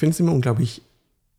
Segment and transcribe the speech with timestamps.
[0.00, 0.80] Ich finde es immer unglaublich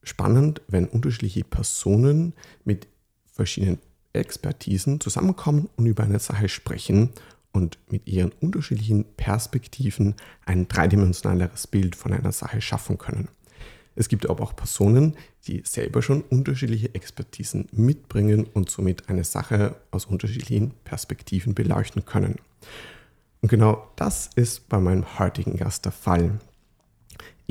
[0.04, 2.34] spannend, wenn unterschiedliche Personen
[2.64, 2.86] mit
[3.26, 3.80] verschiedenen
[4.14, 7.10] Expertisen zusammenkommen und über eine Sache sprechen
[7.54, 10.14] und mit ihren unterschiedlichen Perspektiven
[10.46, 13.30] ein dreidimensionaleres Bild von einer Sache schaffen können.
[13.96, 15.18] Es gibt aber auch Personen,
[15.48, 22.36] die selber schon unterschiedliche Expertisen mitbringen und somit eine Sache aus unterschiedlichen Perspektiven beleuchten können.
[23.42, 26.40] Und genau das ist bei meinem heutigen Gast der Fall.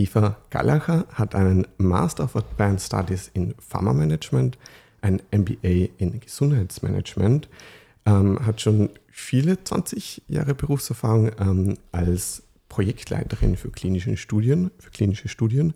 [0.00, 4.56] Eva Gallacher hat einen Master of Advanced Studies in Pharma Management,
[5.02, 7.50] ein MBA in Gesundheitsmanagement,
[8.06, 15.28] ähm, hat schon viele 20 Jahre Berufserfahrung ähm, als Projektleiterin für klinische Studien, für klinische
[15.28, 15.74] Studien,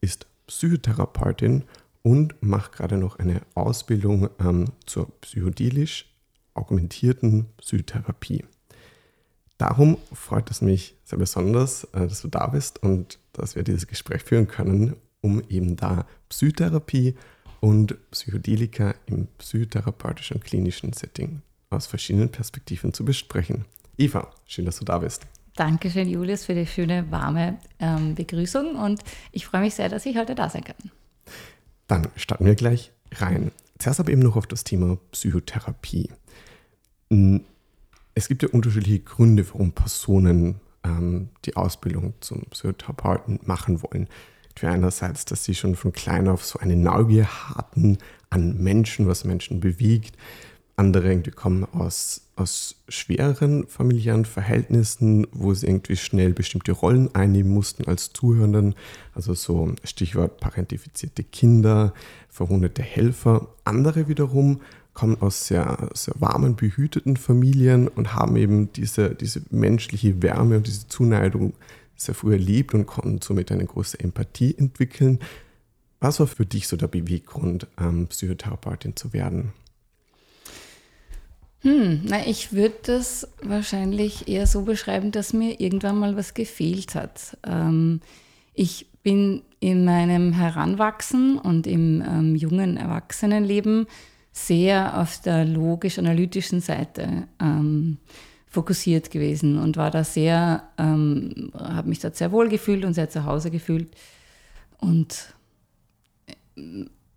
[0.00, 1.64] ist Psychotherapeutin
[2.02, 6.06] und macht gerade noch eine Ausbildung ähm, zur psychodelisch
[6.54, 8.44] augmentierten Psychotherapie.
[9.58, 13.86] Darum freut es mich sehr besonders, äh, dass du da bist und dass wir dieses
[13.86, 17.14] Gespräch führen können, um eben da Psychotherapie
[17.60, 23.64] und Psychedelika im psychotherapeutischen klinischen Setting aus verschiedenen Perspektiven zu besprechen.
[23.96, 25.26] Eva, schön, dass du da bist.
[25.56, 30.16] Dankeschön, Julius, für die schöne, warme ähm, Begrüßung und ich freue mich sehr, dass ich
[30.16, 30.90] heute da sein kann.
[31.86, 33.52] Dann starten wir gleich rein.
[33.78, 36.10] Zuerst aber eben noch auf das Thema Psychotherapie.
[38.14, 44.08] Es gibt ja unterschiedliche Gründe, warum Personen ähm, die Ausbildung zum Psychotherapeuten machen wollen.
[44.56, 47.98] Für einerseits, dass sie schon von klein auf so eine Neugier hatten
[48.30, 50.16] an Menschen, was Menschen bewegt,
[50.76, 57.52] andere irgendwie kommen aus, aus schwereren familiären Verhältnissen, wo sie irgendwie schnell bestimmte Rollen einnehmen
[57.52, 58.74] mussten als Zuhörenden.
[59.14, 61.94] Also so Stichwort parentifizierte Kinder,
[62.28, 63.48] verwundete Helfer.
[63.64, 64.62] Andere wiederum
[64.94, 70.66] kommen aus sehr, sehr warmen, behüteten Familien und haben eben diese, diese menschliche Wärme und
[70.66, 71.52] diese Zuneigung
[71.96, 75.18] sehr früh erlebt und konnten somit eine große Empathie entwickeln.
[76.00, 79.52] Was war für dich so der Beweggrund, ähm, Psychotherapeutin zu werden?
[81.60, 86.94] Hm, na, ich würde das wahrscheinlich eher so beschreiben, dass mir irgendwann mal was gefehlt
[86.94, 87.38] hat.
[87.42, 88.00] Ähm,
[88.52, 93.86] ich bin in meinem Heranwachsen und im ähm, jungen Erwachsenenleben
[94.34, 97.98] sehr auf der logisch-analytischen Seite ähm,
[98.48, 103.08] fokussiert gewesen und war da sehr, ähm, habe mich dort sehr wohl gefühlt und sehr
[103.08, 103.94] zu Hause gefühlt
[104.78, 105.34] und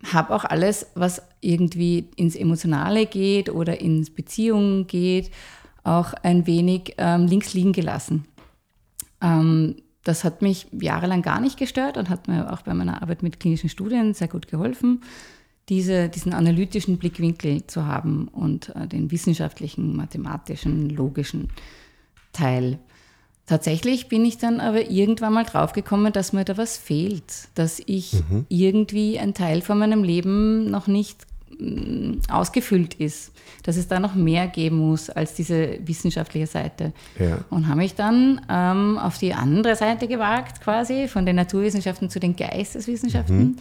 [0.04, 5.32] habe auch alles, was irgendwie ins Emotionale geht oder ins Beziehungen geht,
[5.82, 8.26] auch ein wenig ähm, links liegen gelassen.
[9.20, 13.24] Ähm, das hat mich jahrelang gar nicht gestört und hat mir auch bei meiner Arbeit
[13.24, 15.02] mit klinischen Studien sehr gut geholfen,
[15.68, 21.48] diese, diesen analytischen Blickwinkel zu haben und äh, den wissenschaftlichen, mathematischen, logischen
[22.32, 22.78] Teil.
[23.46, 28.12] Tatsächlich bin ich dann aber irgendwann mal draufgekommen, dass mir da was fehlt, dass ich
[28.12, 28.44] mhm.
[28.48, 31.26] irgendwie ein Teil von meinem Leben noch nicht
[31.58, 36.92] mm, ausgefüllt ist, dass es da noch mehr geben muss als diese wissenschaftliche Seite.
[37.18, 37.38] Ja.
[37.48, 42.20] Und habe mich dann ähm, auf die andere Seite gewagt, quasi von den Naturwissenschaften zu
[42.20, 43.56] den Geisteswissenschaften mhm.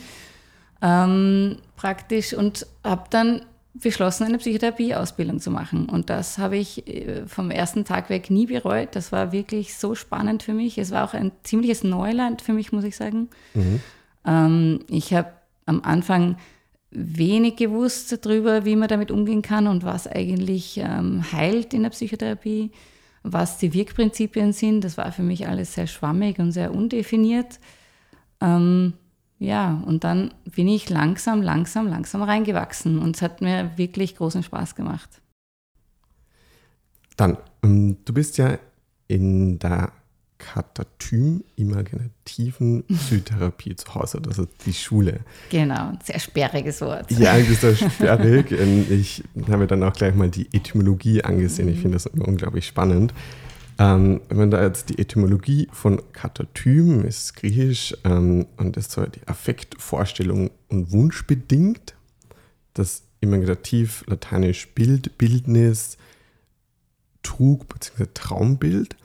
[0.82, 3.42] Ähm, praktisch und habe dann
[3.74, 5.88] beschlossen, eine Psychotherapie-Ausbildung zu machen.
[5.88, 8.90] Und das habe ich äh, vom ersten Tag weg nie bereut.
[8.94, 10.78] Das war wirklich so spannend für mich.
[10.78, 13.30] Es war auch ein ziemliches Neuland für mich, muss ich sagen.
[13.54, 13.82] Mhm.
[14.26, 15.32] Ähm, ich habe
[15.66, 16.38] am Anfang
[16.90, 21.90] wenig gewusst darüber, wie man damit umgehen kann und was eigentlich ähm, heilt in der
[21.90, 22.72] Psychotherapie,
[23.24, 24.84] was die Wirkprinzipien sind.
[24.84, 27.60] Das war für mich alles sehr schwammig und sehr undefiniert.
[28.42, 28.94] Ähm,
[29.40, 34.44] ja, und dann bin ich langsam, langsam, langsam reingewachsen und es hat mir wirklich großen
[34.44, 35.22] Spaß gemacht.
[37.18, 38.58] Dann, ähm, du bist ja
[39.08, 39.92] in der
[40.40, 45.20] Katatym-imaginativen Psychotherapie zu Hause, das ist die Schule.
[45.50, 47.12] Genau, ein sehr sperriges Wort.
[47.12, 48.52] Ja, das ist sehr sperrig.
[48.52, 51.70] Ähm, ich habe mir dann auch gleich mal die Etymologie angesehen.
[51.70, 53.14] Ich finde das immer unglaublich spannend.
[53.80, 59.28] Ähm, wenn da jetzt die Etymologie von Katatym ist griechisch ähm, und ist so die
[59.28, 61.96] Affektvorstellung und Wunsch bedingt.
[62.74, 65.98] Das Imaginativ, lateinisch Bild, Bildnis,
[67.24, 68.06] Trug bzw.
[68.14, 68.96] Traumbild.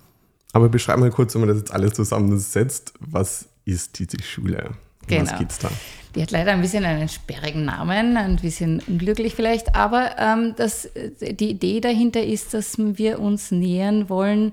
[0.53, 4.71] Aber beschreib mal kurz, wenn man das jetzt alles zusammensetzt, was ist diese Schule?
[5.07, 5.31] Genau.
[5.31, 5.71] Was geht's da?
[6.15, 10.89] Die hat leider ein bisschen einen sperrigen Namen, ein bisschen unglücklich vielleicht, aber ähm, das,
[11.21, 14.53] die Idee dahinter ist, dass wir uns nähern wollen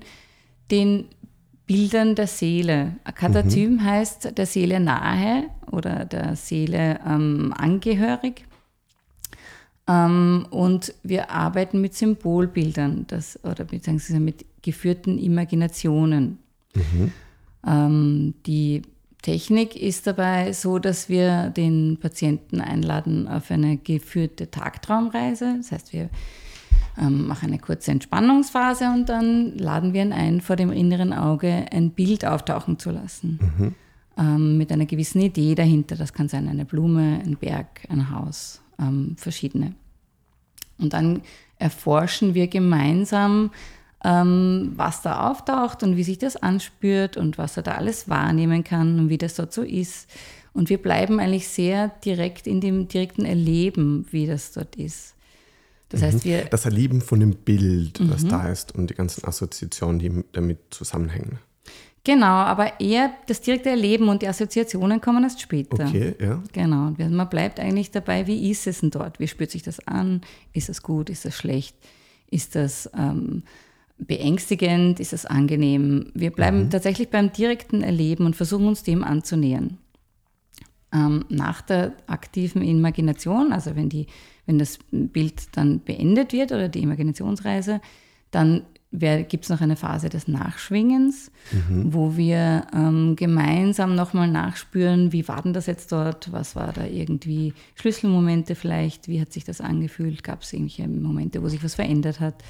[0.70, 1.06] den
[1.66, 2.96] Bildern der Seele.
[3.14, 3.84] Katatym mhm.
[3.84, 8.44] heißt der Seele nahe oder der Seele ähm, angehörig.
[9.86, 16.38] Ähm, und wir arbeiten mit Symbolbildern das, oder beziehungsweise mit geführten Imaginationen,
[16.74, 17.12] mhm.
[17.66, 18.82] ähm, die
[19.22, 25.56] Technik ist dabei so, dass wir den Patienten einladen auf eine geführte Tagtraumreise.
[25.58, 26.08] Das heißt, wir
[26.98, 31.66] ähm, machen eine kurze Entspannungsphase und dann laden wir ihn ein, vor dem inneren Auge
[31.70, 33.38] ein Bild auftauchen zu lassen.
[33.58, 33.74] Mhm.
[34.18, 35.96] Ähm, mit einer gewissen Idee dahinter.
[35.96, 39.74] Das kann sein eine Blume, ein Berg, ein Haus, ähm, verschiedene.
[40.78, 41.22] Und dann
[41.58, 43.50] erforschen wir gemeinsam,
[44.04, 48.64] ähm, was da auftaucht und wie sich das anspürt und was er da alles wahrnehmen
[48.64, 50.08] kann und wie das dort so ist.
[50.52, 55.14] Und wir bleiben eigentlich sehr direkt in dem direkten Erleben, wie das dort ist.
[55.90, 56.28] Das heißt, mhm.
[56.28, 56.44] wir.
[56.46, 58.10] Das Erleben von dem Bild, mhm.
[58.10, 61.38] was da ist und die ganzen Assoziationen, die damit zusammenhängen.
[62.02, 65.84] Genau, aber eher das direkte Erleben und die Assoziationen kommen erst später.
[65.86, 66.42] Okay, ja.
[66.52, 66.92] Genau.
[66.96, 69.20] Man bleibt eigentlich dabei, wie ist es denn dort?
[69.20, 70.22] Wie spürt sich das an?
[70.54, 71.10] Ist das gut?
[71.10, 71.76] Ist das schlecht?
[72.30, 73.42] Ist das ähm,
[74.06, 75.00] beängstigend?
[75.00, 76.10] Ist das angenehm?
[76.14, 76.70] Wir bleiben mhm.
[76.70, 79.78] tatsächlich beim direkten Erleben und versuchen uns dem anzunähern.
[80.92, 84.06] Ähm, nach der aktiven Imagination, also wenn, die,
[84.46, 87.80] wenn das Bild dann beendet wird oder die Imaginationsreise,
[88.30, 88.62] dann
[88.92, 91.94] gibt es noch eine Phase des Nachschwingens, mhm.
[91.94, 96.84] wo wir ähm, gemeinsam nochmal nachspüren, wie war denn das jetzt dort, was war da
[96.84, 101.76] irgendwie Schlüsselmomente vielleicht, wie hat sich das angefühlt, gab es irgendwelche Momente, wo sich was
[101.76, 102.42] verändert hat.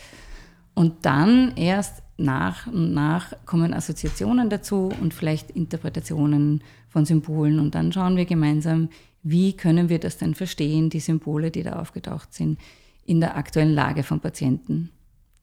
[0.75, 7.59] Und dann erst nach und nach kommen Assoziationen dazu und vielleicht Interpretationen von Symbolen.
[7.59, 8.89] Und dann schauen wir gemeinsam,
[9.23, 12.59] wie können wir das denn verstehen, die Symbole, die da aufgetaucht sind,
[13.05, 14.91] in der aktuellen Lage von Patienten.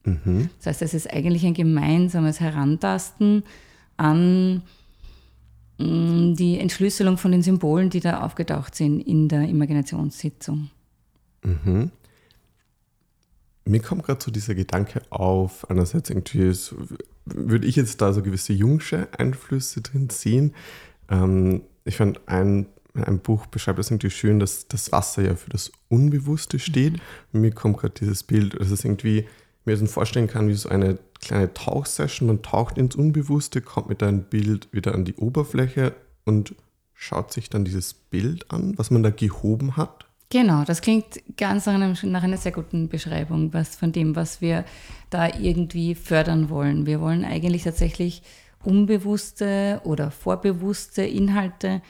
[0.04, 0.50] Mhm.
[0.58, 3.44] Das heißt, es ist eigentlich ein gemeinsames Herantasten
[3.98, 4.62] an
[5.78, 10.70] mm, die Entschlüsselung von den Symbolen, die da aufgetaucht sind in der Imaginationssitzung.
[11.44, 11.92] Mhm.
[13.68, 16.76] Mir kommt gerade so dieser Gedanke auf, einerseits irgendwie ist,
[17.26, 20.54] würde ich jetzt da so gewisse jungsche Einflüsse drin sehen.
[21.10, 25.50] Ähm, ich fand ein, ein Buch beschreibt das irgendwie schön, dass das Wasser ja für
[25.50, 26.94] das Unbewusste steht.
[27.32, 27.42] Mhm.
[27.42, 29.28] Mir kommt gerade dieses Bild, dass es irgendwie
[29.66, 32.28] mir so vorstellen kann, wie so eine kleine Tauchsession.
[32.28, 35.94] Man taucht ins Unbewusste, kommt mit einem Bild wieder an die Oberfläche
[36.26, 36.56] und
[36.94, 40.07] schaut sich dann dieses Bild an, was man da gehoben hat.
[40.30, 44.42] Genau, das klingt ganz nach, einem, nach einer sehr guten Beschreibung was von dem, was
[44.42, 44.66] wir
[45.10, 46.86] da irgendwie fördern wollen.
[46.86, 48.22] Wir wollen eigentlich tatsächlich
[48.64, 51.82] unbewusste oder vorbewusste Inhalte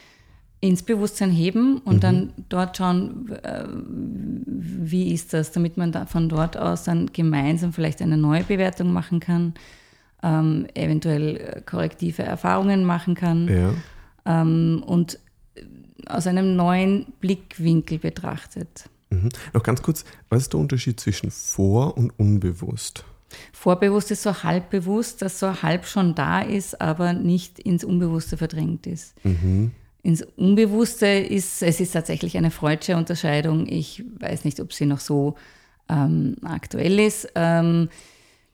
[0.60, 2.00] ins Bewusstsein heben und mhm.
[2.00, 3.64] dann dort schauen, äh,
[4.46, 8.92] wie ist das, damit man da von dort aus dann gemeinsam vielleicht eine neue Bewertung
[8.92, 9.54] machen kann,
[10.22, 13.72] ähm, eventuell äh, korrektive Erfahrungen machen kann ja.
[14.26, 15.20] ähm, und
[16.08, 18.88] aus einem neuen Blickwinkel betrachtet.
[19.10, 19.30] Mhm.
[19.52, 23.04] Noch ganz kurz, was ist der Unterschied zwischen vor und unbewusst?
[23.52, 28.86] Vorbewusst ist so halbbewusst, dass so halb schon da ist, aber nicht ins Unbewusste verdrängt
[28.86, 29.14] ist.
[29.24, 29.72] Mhm
[30.02, 33.66] ins Unbewusste ist, es ist tatsächlich eine freudsche Unterscheidung.
[33.66, 35.34] Ich weiß nicht, ob sie noch so
[35.88, 37.28] ähm, aktuell ist.
[37.34, 37.88] Ähm,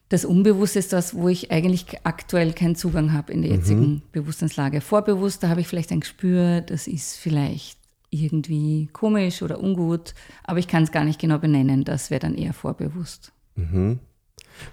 [0.09, 3.57] das Unbewusste ist das, wo ich eigentlich aktuell keinen Zugang habe in der mhm.
[3.57, 4.01] jetzigen mhm.
[4.11, 4.81] Bewusstseinslage.
[4.81, 7.79] Vorbewusst, da habe ich vielleicht ein Gespür, das ist vielleicht
[8.11, 10.13] irgendwie komisch oder ungut,
[10.43, 11.83] aber ich kann es gar nicht genau benennen.
[11.83, 13.31] Das wäre dann eher vorbewusst.
[13.55, 13.99] Mhm.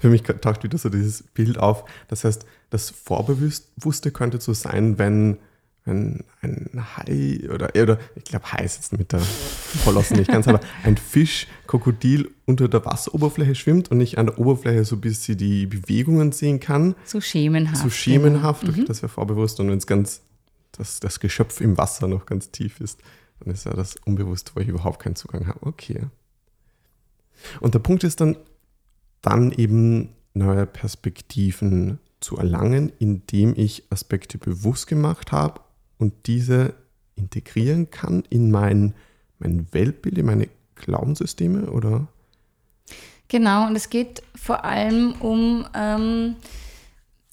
[0.01, 1.85] Für mich taucht wieder so dieses Bild auf.
[2.09, 5.39] Das heißt, das Vorbewusste könnte so sein, wenn
[5.85, 9.23] ein, ein Hai oder, oder ich glaube Hai ist jetzt mit der
[9.85, 14.39] Kolossen nicht ganz, aber ein Fisch, Krokodil unter der Wasseroberfläche schwimmt und nicht an der
[14.39, 16.95] Oberfläche so bis sie die Bewegungen sehen kann.
[17.05, 17.83] So schemenhaft.
[17.83, 18.79] So schemenhaft, genau.
[18.79, 18.85] mhm.
[18.87, 20.23] das wäre vorbewusst und wenn es ganz,
[20.73, 23.01] das, das Geschöpf im Wasser noch ganz tief ist,
[23.41, 25.67] dann ist ja das unbewusst, wo ich überhaupt keinen Zugang habe.
[25.67, 26.07] Okay.
[27.61, 28.37] Und der Punkt ist dann,
[29.21, 35.61] dann eben neue Perspektiven zu erlangen, indem ich Aspekte bewusst gemacht habe
[35.99, 36.75] und diese
[37.15, 38.95] integrieren kann in mein,
[39.39, 42.09] mein Weltbild, in meine Glaubenssysteme oder?
[43.29, 46.37] Genau, und es geht vor allem um ähm,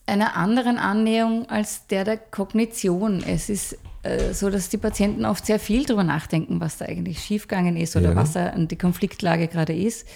[0.05, 3.23] eine anderen Annäherung als der der Kognition.
[3.23, 7.19] Es ist äh, so, dass die Patienten oft sehr viel darüber nachdenken, was da eigentlich
[7.19, 8.15] schiefgegangen ist oder ja.
[8.15, 10.07] was da die Konfliktlage gerade ist.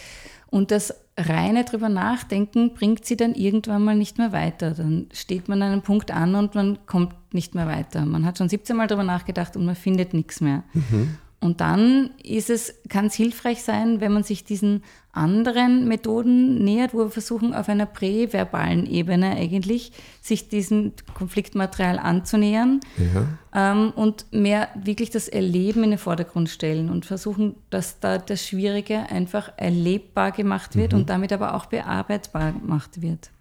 [0.50, 4.72] Und das reine drüber nachdenken bringt sie dann irgendwann mal nicht mehr weiter.
[4.72, 8.06] Dann steht man an einem Punkt an und man kommt nicht mehr weiter.
[8.06, 10.64] Man hat schon 17 Mal drüber nachgedacht und man findet nichts mehr.
[10.74, 11.18] Mhm.
[11.44, 14.82] Und dann ist es, kann es hilfreich sein, wenn man sich diesen
[15.12, 22.80] anderen Methoden nähert, wo wir versuchen, auf einer präverbalen Ebene eigentlich sich diesem Konfliktmaterial anzunähern
[22.98, 23.74] ja.
[23.74, 28.48] ähm, und mehr wirklich das Erleben in den Vordergrund stellen und versuchen, dass da das
[28.48, 31.00] Schwierige einfach erlebbar gemacht wird mhm.
[31.00, 33.32] und damit aber auch bearbeitbar gemacht wird.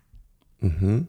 [0.59, 1.07] Mhm.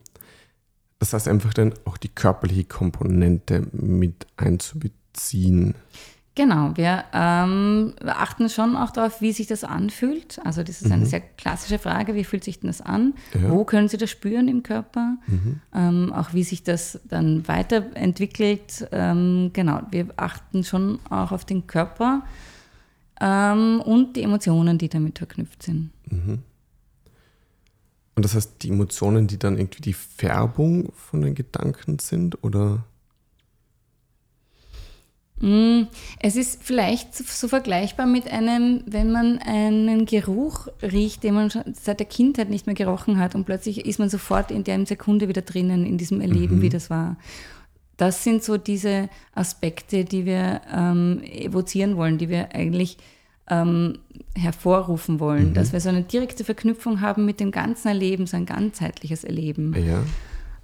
[0.99, 5.73] Das heißt einfach dann auch die körperliche Komponente mit einzubeziehen.
[6.35, 10.39] Genau, wir ähm, achten schon auch darauf, wie sich das anfühlt.
[10.43, 11.07] Also das ist eine mhm.
[11.07, 13.13] sehr klassische Frage, wie fühlt sich denn das an?
[13.35, 13.51] Ja.
[13.51, 15.17] Wo können Sie das spüren im Körper?
[15.27, 15.61] Mhm.
[15.75, 18.87] Ähm, auch wie sich das dann weiterentwickelt.
[18.91, 22.23] Ähm, genau, wir achten schon auch auf den Körper
[23.21, 25.91] ähm, und die Emotionen, die damit verknüpft sind.
[26.09, 26.39] Mhm.
[28.15, 32.85] Und das heißt, die Emotionen, die dann irgendwie die Färbung von den Gedanken sind, oder?
[35.39, 35.87] Mm,
[36.19, 41.63] es ist vielleicht so vergleichbar mit einem, wenn man einen Geruch riecht, den man schon
[41.73, 45.27] seit der Kindheit nicht mehr gerochen hat und plötzlich ist man sofort in der Sekunde
[45.27, 46.61] wieder drinnen, in diesem Erleben, mhm.
[46.61, 47.17] wie das war.
[47.97, 52.97] Das sind so diese Aspekte, die wir ähm, evozieren wollen, die wir eigentlich
[53.49, 53.99] ähm,
[54.35, 55.53] hervorrufen wollen, mhm.
[55.53, 59.75] dass wir so eine direkte Verknüpfung haben mit dem ganzen Erleben, so ein ganzheitliches Erleben.
[59.85, 60.03] Ja.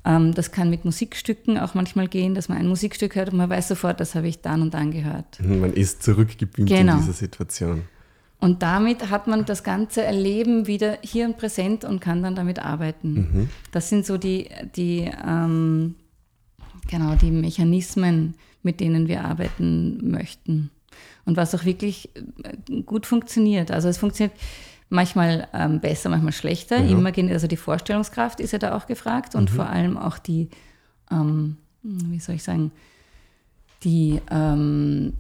[0.10, 3.50] Ähm, das kann mit Musikstücken auch manchmal gehen, dass man ein Musikstück hört und man
[3.50, 5.39] weiß sofort, das habe ich dann und dann gehört.
[5.39, 6.94] Mhm, man ist zurückgebeamt genau.
[6.94, 7.84] in dieser Situation.
[8.39, 12.58] Und damit hat man das ganze Erleben wieder hier und präsent und kann dann damit
[12.58, 13.13] arbeiten.
[13.13, 13.50] Mhm.
[13.72, 15.96] Das sind so die, die, ähm,
[16.89, 20.72] genau, die Mechanismen, mit denen wir arbeiten möchten.
[21.25, 23.70] Und was auch wirklich äh, gut funktioniert.
[23.70, 24.34] Also es funktioniert
[24.89, 26.77] manchmal ähm, besser, manchmal schlechter.
[26.77, 26.98] Ja.
[26.98, 29.55] Immer, also die Vorstellungskraft ist ja da auch gefragt und mhm.
[29.55, 30.50] vor allem auch die,
[31.12, 32.72] ähm, wie soll ich sagen,
[33.84, 35.13] die, ähm,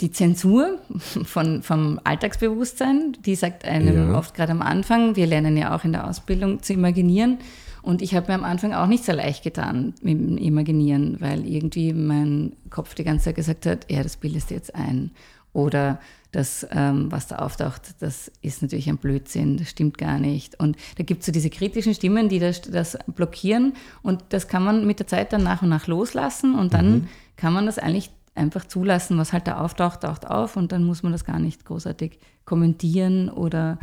[0.00, 0.78] die Zensur
[1.24, 4.18] von, vom Alltagsbewusstsein, die sagt einem ja.
[4.18, 7.38] oft gerade am Anfang, wir lernen ja auch in der Ausbildung zu imaginieren.
[7.80, 11.46] Und ich habe mir am Anfang auch nicht so leicht getan mit dem Imaginieren, weil
[11.46, 15.10] irgendwie mein Kopf die ganze Zeit gesagt hat, ja, das bildest du jetzt ein.
[15.52, 16.00] Oder
[16.34, 20.58] das, ähm, was da auftaucht, das ist natürlich ein Blödsinn, das stimmt gar nicht.
[20.58, 23.74] Und da gibt es so diese kritischen Stimmen, die das, das, blockieren.
[24.02, 26.54] Und das kann man mit der Zeit dann nach und nach loslassen.
[26.54, 27.08] Und dann mhm.
[27.36, 30.56] kann man das eigentlich einfach zulassen, was halt da auftaucht, taucht auf.
[30.56, 33.78] Und dann muss man das gar nicht großartig kommentieren oder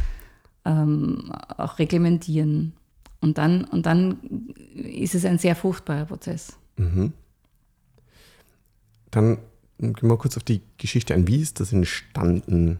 [0.65, 2.73] ähm, auch reglementieren.
[3.21, 4.17] Und dann, und dann
[4.75, 6.57] ist es ein sehr fruchtbarer Prozess.
[6.75, 7.13] Mhm.
[9.11, 9.37] Dann
[9.81, 11.27] gehen wir kurz auf die Geschichte ein.
[11.27, 12.79] Wie ist das entstanden,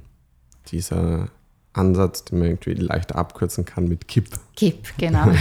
[0.67, 1.29] dieser
[1.73, 4.29] Ansatz, den man irgendwie leichter abkürzen kann mit KIP?
[4.55, 5.31] KIP, genau.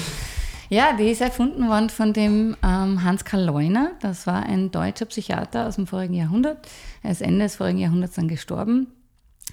[0.68, 3.92] ja, die ist erfunden worden von dem ähm, Hans-Karl Leuner.
[4.00, 6.68] Das war ein deutscher Psychiater aus dem vorigen Jahrhundert.
[7.02, 8.88] Er ist Ende des vorigen Jahrhunderts dann gestorben.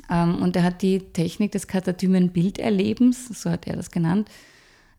[0.10, 4.30] Ähm, und er hat die Technik des katatymen Bilderlebens, so hat er das genannt,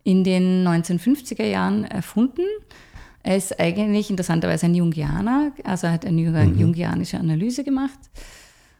[0.05, 2.47] in den 1950er Jahren erfunden
[3.23, 6.59] er ist eigentlich interessanterweise ein Jungianer, also er hat eine mhm.
[6.59, 7.99] jungianische Analyse gemacht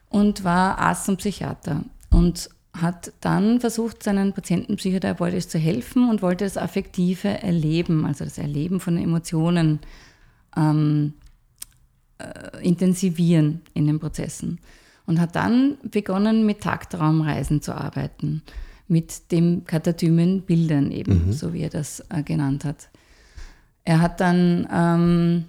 [0.09, 6.21] und war Arzt und Psychiater und hat dann versucht, seinen Patienten psychotherapeutisch zu helfen und
[6.21, 9.79] wollte das affektive Erleben, also das Erleben von Emotionen,
[10.55, 11.13] ähm,
[12.19, 14.59] äh, intensivieren in den Prozessen.
[15.05, 18.43] Und hat dann begonnen, mit Tagtraumreisen zu arbeiten,
[18.87, 21.33] mit dem Katatymen Bildern eben, mhm.
[21.33, 22.89] so wie er das äh, genannt hat.
[23.89, 25.45] Er hat dann, ähm,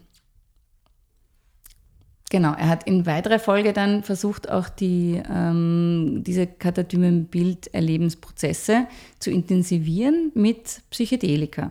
[2.31, 8.87] genau, er hat in weiterer Folge dann versucht, auch die, ähm, diese katatymen Bilderlebensprozesse
[9.19, 11.71] zu intensivieren mit Psychedelika,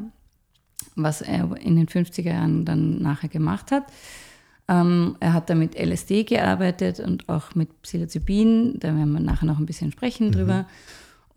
[0.96, 3.86] was er in den 50er Jahren dann nachher gemacht hat.
[4.68, 9.48] Ähm, er hat da mit LSD gearbeitet und auch mit Psilocybin, da werden wir nachher
[9.48, 10.34] noch ein bisschen sprechen mhm.
[10.34, 10.68] drüber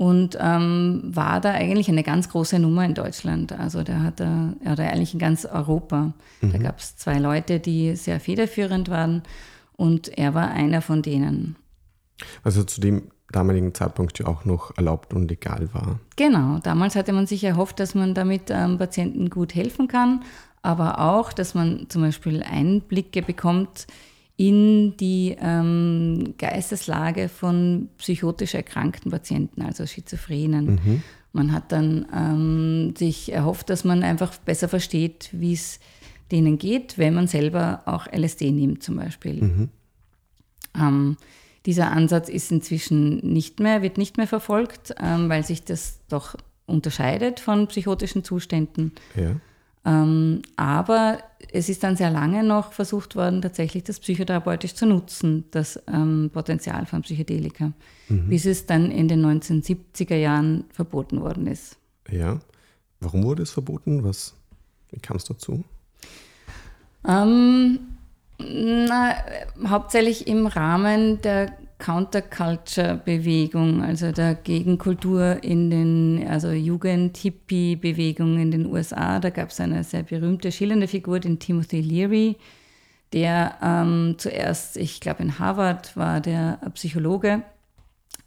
[0.03, 3.53] und ähm, war da eigentlich eine ganz große Nummer in Deutschland.
[3.53, 6.13] Also der hat er, oder eigentlich in ganz Europa.
[6.41, 6.53] Mhm.
[6.53, 9.23] Da gab es zwei Leute, die sehr federführend waren
[9.77, 11.55] und er war einer von denen.
[12.43, 16.01] Also zu dem damaligen Zeitpunkt ja auch noch erlaubt und legal war.
[16.17, 20.25] Genau, damals hatte man sich erhofft, dass man damit ähm, Patienten gut helfen kann,
[20.63, 23.87] aber auch, dass man zum Beispiel Einblicke bekommt
[24.37, 30.81] in die ähm, Geisteslage von psychotisch erkrankten Patienten, also Schizophrenen.
[30.85, 31.03] Mhm.
[31.33, 35.81] Man hat dann ähm, sich erhofft, dass man einfach besser versteht, wie es
[36.31, 39.43] denen geht, wenn man selber auch LSD nimmt zum Beispiel.
[39.43, 39.69] Mhm.
[40.79, 41.17] Ähm,
[41.67, 46.35] dieser Ansatz ist inzwischen nicht mehr, wird nicht mehr verfolgt, ähm, weil sich das doch
[46.67, 48.93] unterscheidet von psychotischen Zuständen.
[49.15, 49.37] Ja.
[49.85, 51.19] Ähm, aber
[51.53, 56.31] es ist dann sehr lange noch versucht worden, tatsächlich das psychotherapeutisch zu nutzen, das ähm,
[56.33, 57.73] Potenzial von Psychedelika,
[58.09, 58.29] mhm.
[58.29, 61.77] bis es dann in den 1970er Jahren verboten worden ist.
[62.09, 62.39] Ja,
[63.01, 64.05] warum wurde es verboten?
[64.05, 64.35] Was,
[64.91, 65.65] wie kam es dazu?
[67.07, 67.81] Ähm,
[68.39, 69.17] na,
[69.67, 79.19] hauptsächlich im Rahmen der Counterculture-Bewegung, also der Gegenkultur in den, also Jugend-Hippie-Bewegung in den USA.
[79.19, 82.37] Da gab es eine sehr berühmte, schillernde Figur, den Timothy Leary,
[83.13, 87.43] der ähm, zuerst, ich glaube in Harvard war der Psychologe,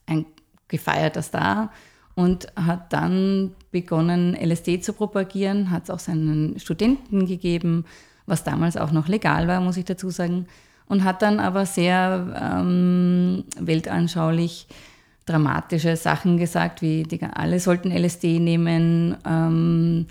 [0.05, 0.25] ein
[0.67, 1.71] gefeierter Star
[2.13, 7.85] und hat dann begonnen, LSD zu propagieren, hat es auch seinen Studenten gegeben,
[8.25, 10.45] was damals auch noch legal war, muss ich dazu sagen,
[10.87, 14.67] und hat dann aber sehr ähm, weltanschaulich
[15.25, 20.05] dramatische Sachen gesagt, wie die, alle sollten LSD nehmen ähm,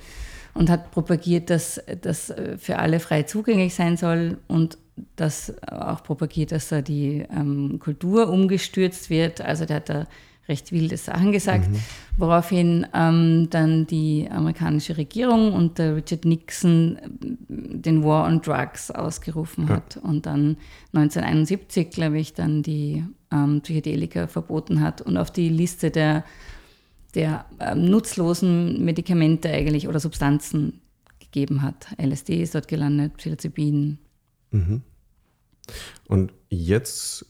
[0.54, 4.78] und hat propagiert, dass das für alle frei zugänglich sein soll und
[5.16, 9.40] das auch propagiert, dass da die ähm, Kultur umgestürzt wird.
[9.40, 10.06] Also der hat da
[10.48, 11.80] recht wilde Sachen gesagt, mhm.
[12.18, 17.08] woraufhin ähm, dann die amerikanische Regierung unter Richard Nixon äh,
[17.48, 19.76] den War on Drugs ausgerufen ja.
[19.76, 20.56] hat und dann
[20.92, 26.24] 1971, glaube ich, dann die ähm, Psychedelika verboten hat und auf die Liste der,
[27.14, 30.80] der ähm, nutzlosen Medikamente eigentlich oder Substanzen
[31.20, 31.86] gegeben hat.
[32.00, 33.98] LSD ist dort gelandet, Psilocybin.
[34.50, 34.82] Mhm.
[36.06, 37.26] Und jetzt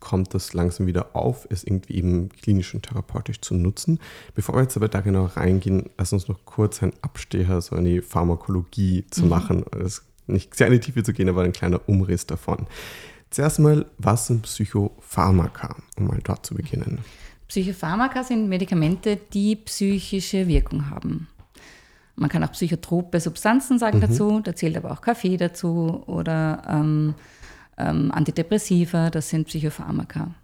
[0.00, 3.98] kommt das langsam wieder auf, es irgendwie eben klinisch und therapeutisch zu nutzen.
[4.34, 7.84] Bevor wir jetzt aber da genau reingehen, lass uns noch kurz einen Abstecher so in
[7.84, 9.28] die Pharmakologie zu mhm.
[9.28, 9.64] machen.
[9.70, 12.66] Das nicht sehr in die Tiefe zu gehen, aber ein kleiner Umriss davon.
[13.30, 17.00] Zuerst mal, was sind Psychopharmaka, um mal dort zu beginnen?
[17.48, 21.28] Psychopharmaka sind Medikamente, die psychische Wirkung haben.
[22.16, 24.02] Man kann auch psychotrope Substanzen sagen mhm.
[24.02, 27.14] dazu, da zählt aber auch Kaffee dazu oder ähm,
[27.76, 30.34] ähm, Antidepressiva, das sind Psychopharmaka.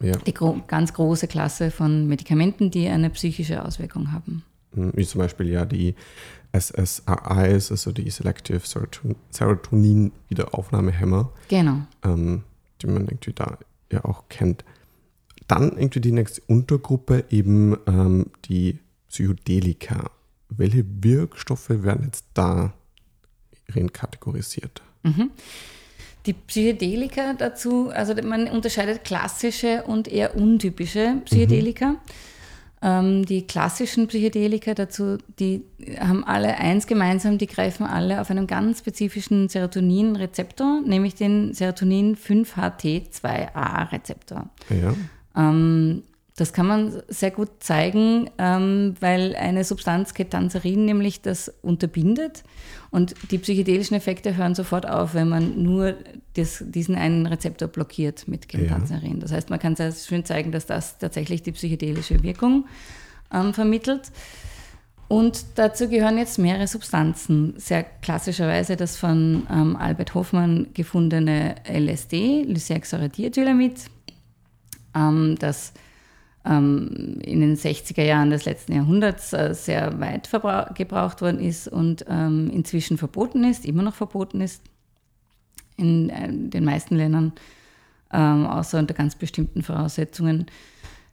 [0.00, 0.16] Ja.
[0.16, 4.42] Die gro ganz große Klasse von Medikamenten, die eine psychische Auswirkung haben.
[4.74, 5.94] Hm, wie zum Beispiel ja die
[6.52, 8.60] SSRIs, also die Selective
[9.30, 11.32] Serotonin-Wiederaufnahmehämmer.
[11.48, 11.82] Genau.
[12.04, 12.42] Ähm,
[12.80, 13.58] die man irgendwie da
[13.90, 14.64] ja auch kennt.
[15.46, 20.10] Dann irgendwie die nächste Untergruppe eben ähm, die Psychedelika.
[20.48, 22.72] Welche Wirkstoffe werden jetzt da
[23.92, 24.82] kategorisiert?
[25.02, 25.30] Mhm.
[26.26, 31.88] Die Psychedelika dazu, also man unterscheidet klassische und eher untypische Psychedelika.
[31.88, 31.98] Mhm.
[32.84, 35.62] Ähm, die klassischen Psychedelika dazu, die
[36.00, 42.16] haben alle eins gemeinsam, die greifen alle auf einen ganz spezifischen Serotonin-Rezeptor, nämlich den Serotonin
[42.16, 44.48] 5-HT2A-Rezeptor.
[44.70, 44.94] Ja.
[45.36, 46.02] Ähm,
[46.36, 52.42] das kann man sehr gut zeigen, ähm, weil eine Substanz Ketanserin nämlich das unterbindet
[52.90, 55.94] und die psychedelischen Effekte hören sofort auf, wenn man nur
[56.34, 59.14] das, diesen einen Rezeptor blockiert mit Ketanserin.
[59.14, 59.20] Ja.
[59.20, 62.66] Das heißt, man kann sehr schön zeigen, dass das tatsächlich die psychedelische Wirkung
[63.32, 64.10] ähm, vermittelt.
[65.08, 67.52] Und dazu gehören jetzt mehrere Substanzen.
[67.58, 73.90] Sehr klassischerweise das von ähm, Albert Hoffmann gefundene LSD, Lysergxoradierdylamid,
[74.94, 75.74] ähm, das
[76.44, 80.28] ähm, in den 60er Jahren des letzten Jahrhunderts äh, sehr weit
[80.74, 84.62] gebraucht worden ist und ähm, inzwischen verboten ist, immer noch verboten ist
[85.76, 87.32] in äh, den meisten Ländern,
[88.12, 90.46] ähm, außer unter ganz bestimmten Voraussetzungen.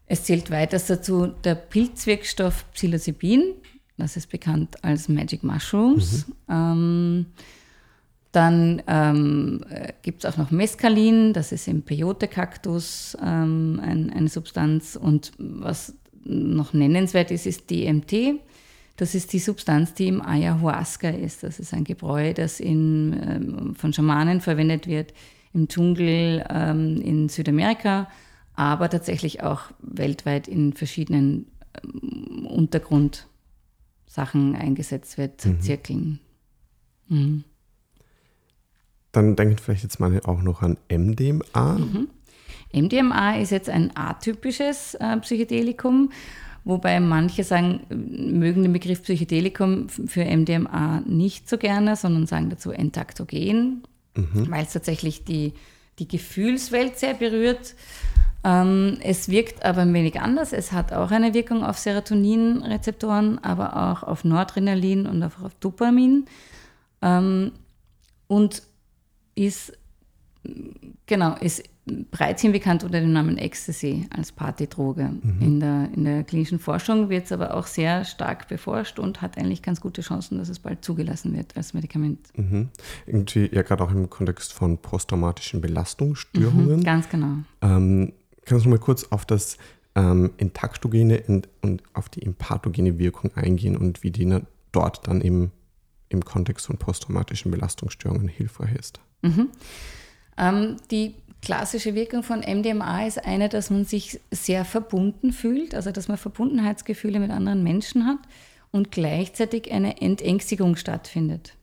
[0.06, 3.54] Es zählt weiters dazu der Pilzwirkstoff Psilocybin,
[3.98, 6.26] das ist bekannt als Magic Mushrooms.
[6.48, 7.26] Mhm.
[8.32, 9.66] Dann ähm,
[10.04, 14.96] gibt es auch noch Mescalin, das ist im Peyote-Kaktus ähm, ein, eine Substanz.
[14.96, 18.40] Und was noch nennenswert ist, ist DMT.
[18.98, 21.44] Das ist die Substanz, die im Ayahuasca ist.
[21.44, 25.14] Das ist ein Gebräu, das in, ähm, von Schamanen verwendet wird,
[25.54, 28.10] im Dschungel ähm, in Südamerika,
[28.56, 31.48] aber tatsächlich auch weltweit in verschiedenen
[31.82, 35.62] ähm, Untergrundsachen eingesetzt wird, mhm.
[35.62, 36.20] Zirkeln.
[37.08, 37.46] Mhm.
[39.12, 41.74] Dann denken vielleicht jetzt mal auch noch an MDMA.
[41.74, 42.08] Mhm.
[42.74, 46.12] MDMA ist jetzt ein atypisches äh, Psychedelikum,
[46.64, 52.72] wobei manche sagen, mögen den Begriff Psychedelikum für MDMA nicht so gerne, sondern sagen dazu
[52.72, 53.84] entaktogen,
[54.16, 54.52] mhm.
[54.52, 55.54] weil es tatsächlich die,
[55.98, 57.76] die Gefühlswelt sehr berührt.
[58.44, 60.54] Ähm, es wirkt aber ein wenig anders.
[60.54, 66.26] Es hat auch eine Wirkung auf Serotoninrezeptoren, aber auch auf Noradrenalin und auf Dopamin.
[67.02, 67.52] Ähm,
[68.28, 68.62] und
[69.46, 69.74] ist,
[71.06, 71.64] genau, ist
[72.12, 75.10] breithin bekannt unter dem Namen Ecstasy als Partydroge.
[75.10, 75.42] Mhm.
[75.42, 79.38] In, der, in der klinischen Forschung wird es aber auch sehr stark beforscht und hat
[79.38, 82.20] eigentlich ganz gute Chancen, dass es bald zugelassen wird als Medikament.
[82.36, 82.70] Mhm.
[83.06, 86.78] Irgendwie ja gerade auch im Kontext von posttraumatischen Belastungsstörungen.
[86.78, 87.38] Mhm, ganz genau.
[87.62, 88.14] Ähm,
[88.46, 89.58] kannst du mal kurz auf das
[89.96, 94.40] ähm, Intaktogene und, und auf die empathogene Wirkung eingehen und wie die
[94.72, 95.52] dort dann im,
[96.10, 99.00] im Kontext von posttraumatischen Belastungsstörungen hilfreich ist?
[99.22, 99.50] Mhm.
[100.38, 105.92] Ähm, die klassische Wirkung von MDMA ist eine, dass man sich sehr verbunden fühlt, also
[105.92, 108.20] dass man Verbundenheitsgefühle mit anderen Menschen hat
[108.72, 111.56] und gleichzeitig eine Entängstigung stattfindet.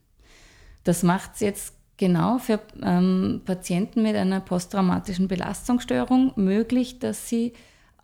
[0.84, 7.52] Das macht es jetzt genau für ähm, Patienten mit einer posttraumatischen Belastungsstörung möglich, dass sie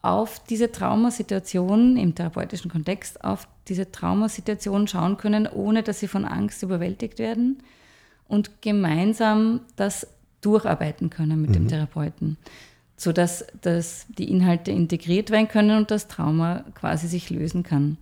[0.02, 6.24] auf diese Traumasituation im therapeutischen Kontext, auf diese Traumasituation schauen können, ohne dass sie von
[6.24, 7.62] Angst überwältigt werden
[8.26, 10.08] und gemeinsam das
[10.40, 11.54] durcharbeiten können mit mhm.
[11.54, 12.36] dem Therapeuten,
[12.96, 17.96] sodass dass die Inhalte integriert werden können und das Trauma quasi sich lösen kann.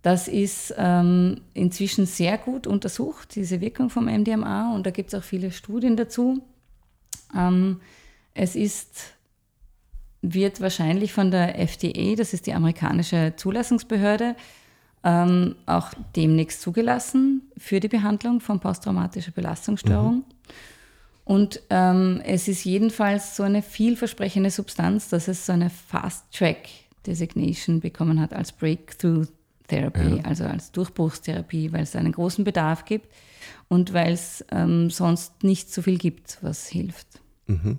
[0.00, 5.18] Das ist ähm, inzwischen sehr gut untersucht, diese Wirkung vom MDMA, und da gibt es
[5.18, 6.42] auch viele Studien dazu.
[7.34, 7.80] Ähm,
[8.34, 9.13] es ist,
[10.32, 14.34] wird wahrscheinlich von der FDA, das ist die amerikanische Zulassungsbehörde,
[15.04, 20.16] ähm, auch demnächst zugelassen für die Behandlung von posttraumatischer Belastungsstörung.
[20.16, 20.24] Mhm.
[21.24, 28.20] Und ähm, es ist jedenfalls so eine vielversprechende Substanz, dass es so eine Fast-Track-Designation bekommen
[28.20, 29.26] hat als Breakthrough
[29.68, 30.24] Therapy, ja.
[30.24, 33.08] also als Durchbruchstherapie, weil es einen großen Bedarf gibt
[33.68, 37.06] und weil es ähm, sonst nicht so viel gibt, was hilft.
[37.46, 37.78] Mhm.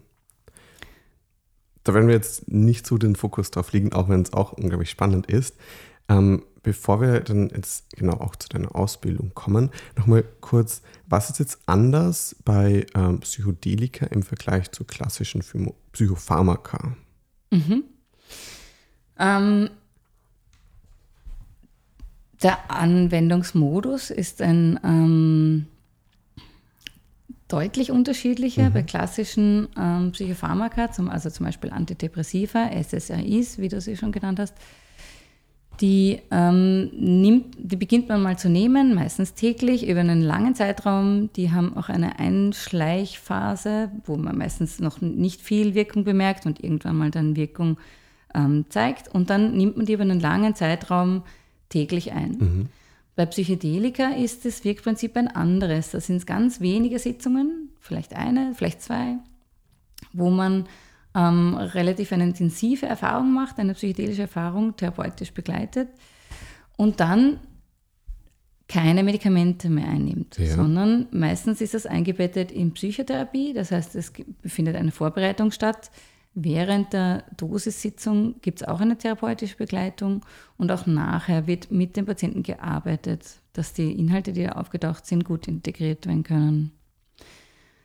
[1.86, 4.89] Da werden wir jetzt nicht so den Fokus drauf legen, auch wenn es auch unglaublich
[4.89, 5.56] spannend ist.
[6.10, 11.39] Ähm, bevor wir dann jetzt genau auch zu deiner Ausbildung kommen, nochmal kurz, was ist
[11.39, 15.43] jetzt anders bei ähm, Psychedelika im Vergleich zu klassischen
[15.91, 16.95] Psychopharmaka?
[17.52, 17.84] Mhm.
[19.19, 19.69] Ähm,
[22.41, 25.67] der Anwendungsmodus ist ein ähm,
[27.47, 28.69] deutlich unterschiedlicher.
[28.69, 28.73] Mhm.
[28.73, 34.39] Bei klassischen ähm, Psychopharmaka, zum, also zum Beispiel Antidepressiva, SSRIs, wie du sie schon genannt
[34.39, 34.55] hast,
[35.81, 41.29] die, ähm, nimmt, die beginnt man mal zu nehmen, meistens täglich über einen langen Zeitraum.
[41.34, 46.95] Die haben auch eine Einschleichphase, wo man meistens noch nicht viel Wirkung bemerkt und irgendwann
[46.95, 47.77] mal dann Wirkung
[48.34, 49.13] ähm, zeigt.
[49.13, 51.23] Und dann nimmt man die über einen langen Zeitraum
[51.69, 52.38] täglich ein.
[52.39, 52.69] Mhm.
[53.15, 55.91] Bei Psychedelika ist das Wirkprinzip ein anderes.
[55.91, 59.17] Da sind es ganz wenige Sitzungen, vielleicht eine, vielleicht zwei,
[60.12, 60.67] wo man
[61.15, 65.88] ähm, relativ eine intensive Erfahrung macht, eine psychedelische Erfahrung therapeutisch begleitet
[66.75, 67.39] und dann
[68.67, 70.47] keine Medikamente mehr einnimmt, ja.
[70.47, 73.54] sondern meistens ist es eingebettet in Psychotherapie.
[73.54, 74.12] Das heißt, es
[74.43, 75.91] findet eine Vorbereitung statt
[76.38, 80.26] Während der Dosissitzung gibt es auch eine therapeutische Begleitung
[80.58, 85.24] und auch nachher wird mit dem Patienten gearbeitet, dass die Inhalte, die da aufgetaucht sind,
[85.24, 86.71] gut integriert werden können.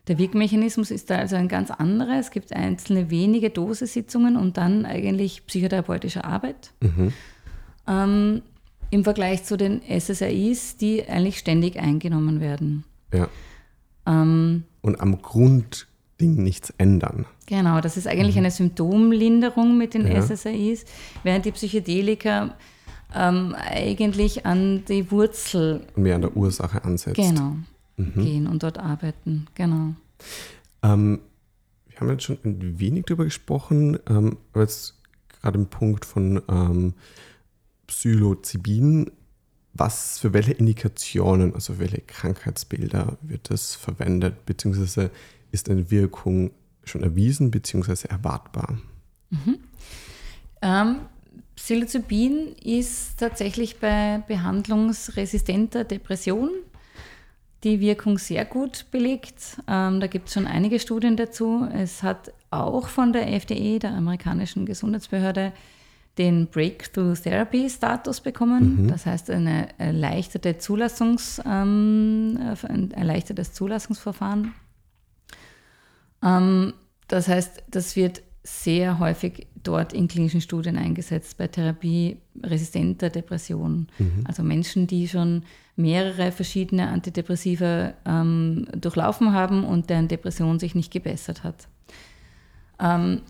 [0.09, 2.19] Der Wirkmechanismus ist da also ein ganz anderer.
[2.19, 6.73] Es gibt einzelne wenige Dosisitzungen und dann eigentlich psychotherapeutische Arbeit.
[6.81, 7.13] Mhm.
[7.87, 8.43] Ähm,
[8.91, 12.83] Im Vergleich zu den SSRIs, die eigentlich ständig eingenommen werden.
[13.15, 13.29] Ja.
[14.07, 15.87] Ähm, und am Grund
[16.20, 17.26] Ding nichts ändern.
[17.46, 18.40] Genau, das ist eigentlich mhm.
[18.40, 20.22] eine Symptomlinderung mit den ja.
[20.22, 20.85] SSRIs,
[21.22, 22.54] während die Psychedelika
[23.14, 25.87] ähm, eigentlich an die Wurzel.
[25.96, 27.16] Mehr an der Ursache ansetzt.
[27.16, 27.56] Genau.
[27.96, 28.12] Mhm.
[28.14, 29.46] Gehen und dort arbeiten.
[29.54, 29.94] Genau.
[30.83, 31.20] Ähm,
[31.88, 34.94] wir haben jetzt schon ein wenig darüber gesprochen, ähm, aber jetzt
[35.40, 36.94] gerade im Punkt von ähm,
[37.87, 39.11] Psilocybin.
[39.72, 45.11] Was für welche Indikationen, also welche Krankheitsbilder wird das verwendet, beziehungsweise
[45.51, 46.53] ist eine Wirkung
[46.85, 48.09] schon erwiesen bzw.
[48.09, 48.79] erwartbar?
[49.31, 49.59] Mhm.
[50.63, 50.97] Ähm,
[51.57, 56.51] Psilocybin ist tatsächlich bei behandlungsresistenter Depression
[57.65, 59.59] die Wirkung sehr gut belegt.
[59.69, 61.69] Ähm, da gibt es schon einige Studien dazu.
[61.73, 65.53] Es hat auch von der FDA, der amerikanischen Gesundheitsbehörde,
[66.17, 68.85] den Breakthrough Therapy Status bekommen.
[68.85, 68.89] Mhm.
[68.89, 74.55] Das heißt, eine erleichterte Zulassungs, ähm, ein erleichtertes Zulassungsverfahren
[76.20, 83.88] das heißt, das wird sehr häufig dort in klinischen Studien eingesetzt bei Therapie resistenter Depressionen.
[83.98, 84.24] Mhm.
[84.24, 85.44] Also Menschen, die schon
[85.76, 91.68] mehrere verschiedene Antidepressiva ähm, durchlaufen haben und deren Depression sich nicht gebessert hat.
[92.78, 93.22] Ähm,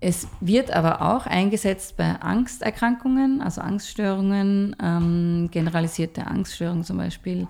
[0.00, 7.46] es wird aber auch eingesetzt bei Angsterkrankungen, also Angststörungen, ähm, generalisierte Angststörungen zum Beispiel,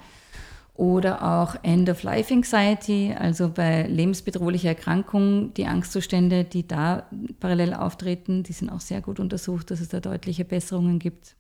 [0.75, 7.05] oder auch End-of-Life-Anxiety, also bei lebensbedrohlicher Erkrankung, die Angstzustände, die da
[7.39, 11.37] parallel auftreten, die sind auch sehr gut untersucht, dass es da deutliche Besserungen gibt.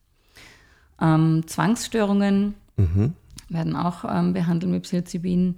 [1.01, 3.15] Ähm, Zwangsstörungen mhm.
[3.49, 5.57] werden auch ähm, behandelt mit Psilocybin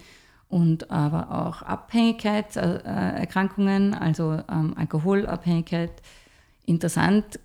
[0.48, 5.92] und aber auch Abhängigkeitserkrankungen, äh, also ähm, Alkoholabhängigkeit.
[6.64, 7.38] Interessant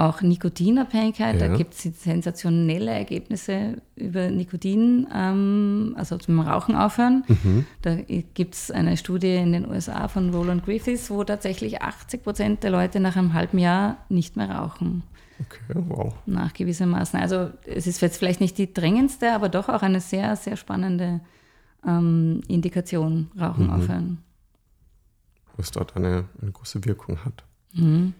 [0.00, 1.40] auch Nikotinabhängigkeit.
[1.40, 1.48] Ja.
[1.48, 7.24] Da gibt es sensationelle Ergebnisse über Nikotin, ähm, also zum Rauchen aufhören.
[7.28, 7.66] Mhm.
[7.82, 12.62] Da gibt es eine Studie in den USA von Roland Griffiths, wo tatsächlich 80 Prozent
[12.62, 15.02] der Leute nach einem halben Jahr nicht mehr rauchen.
[15.40, 16.14] Okay, wow.
[16.26, 17.18] Nachgewiesenermaßen.
[17.20, 21.20] Also es ist jetzt vielleicht nicht die drängendste, aber doch auch eine sehr, sehr spannende
[21.86, 23.70] ähm, Indikation, Rauchen Mhm.
[23.72, 24.18] aufhören.
[25.56, 27.44] Was dort eine, eine große Wirkung hat.
[27.74, 28.14] Mhm.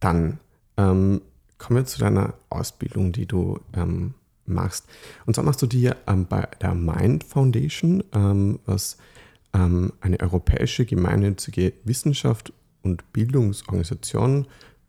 [0.00, 0.38] Dann
[0.78, 1.20] ähm,
[1.58, 4.14] kommen wir zu deiner Ausbildung, die du ähm,
[4.46, 4.86] machst.
[5.26, 8.96] Und zwar machst du die ähm, bei der Mind Foundation, ähm, was
[9.52, 14.46] ähm, eine europäische gemeinnützige Wissenschaft und Bildungsorganisation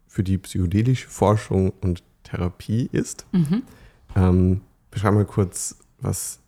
[0.07, 3.25] für die psychedelische Forschung und Therapie ist.
[3.31, 3.63] Mhm.
[4.15, 6.39] Ähm, beschreib mal kurz, was.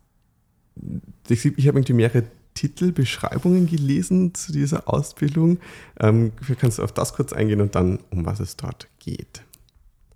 [1.27, 2.23] Ich, ich habe irgendwie mehrere
[2.53, 5.59] Titelbeschreibungen gelesen zu dieser Ausbildung.
[5.99, 9.41] Ähm, vielleicht kannst du auf das kurz eingehen und dann, um was es dort geht.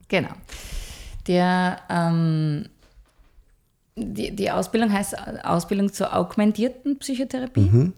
[0.08, 0.34] Genau.
[1.28, 2.70] Der, ähm,
[3.96, 7.62] die, die Ausbildung heißt Ausbildung zur augmentierten Psychotherapie.
[7.62, 7.94] Mhm.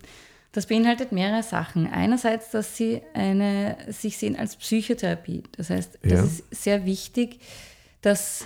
[0.54, 1.88] Das beinhaltet mehrere Sachen.
[1.88, 5.44] Einerseits, dass sie eine, sich sehen als Psychotherapie.
[5.56, 6.22] Das heißt, Ja.
[6.22, 7.40] das ist sehr wichtig,
[8.02, 8.46] dass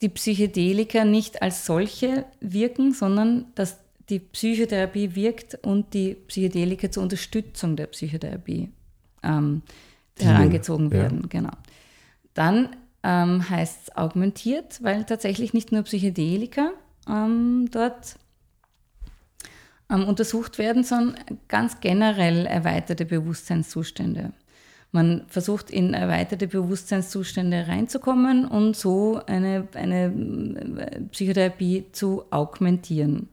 [0.00, 7.02] die Psychedelika nicht als solche wirken, sondern dass die Psychotherapie wirkt und die Psychedelika zur
[7.04, 8.70] Unterstützung der Psychotherapie
[9.22, 9.62] ähm,
[10.18, 10.92] herangezogen ja.
[10.92, 11.28] werden.
[11.28, 11.52] Genau.
[12.34, 16.70] Dann ähm, heißt es augmentiert, weil tatsächlich nicht nur Psychedelika
[17.08, 18.16] ähm, dort
[19.90, 21.16] ähm, untersucht werden, sondern
[21.48, 24.32] ganz generell erweiterte Bewusstseinszustände.
[24.92, 30.04] Man versucht in erweiterte Bewusstseinszustände reinzukommen und so eine, eine
[30.76, 33.28] äh, Psychotherapie zu augmentieren.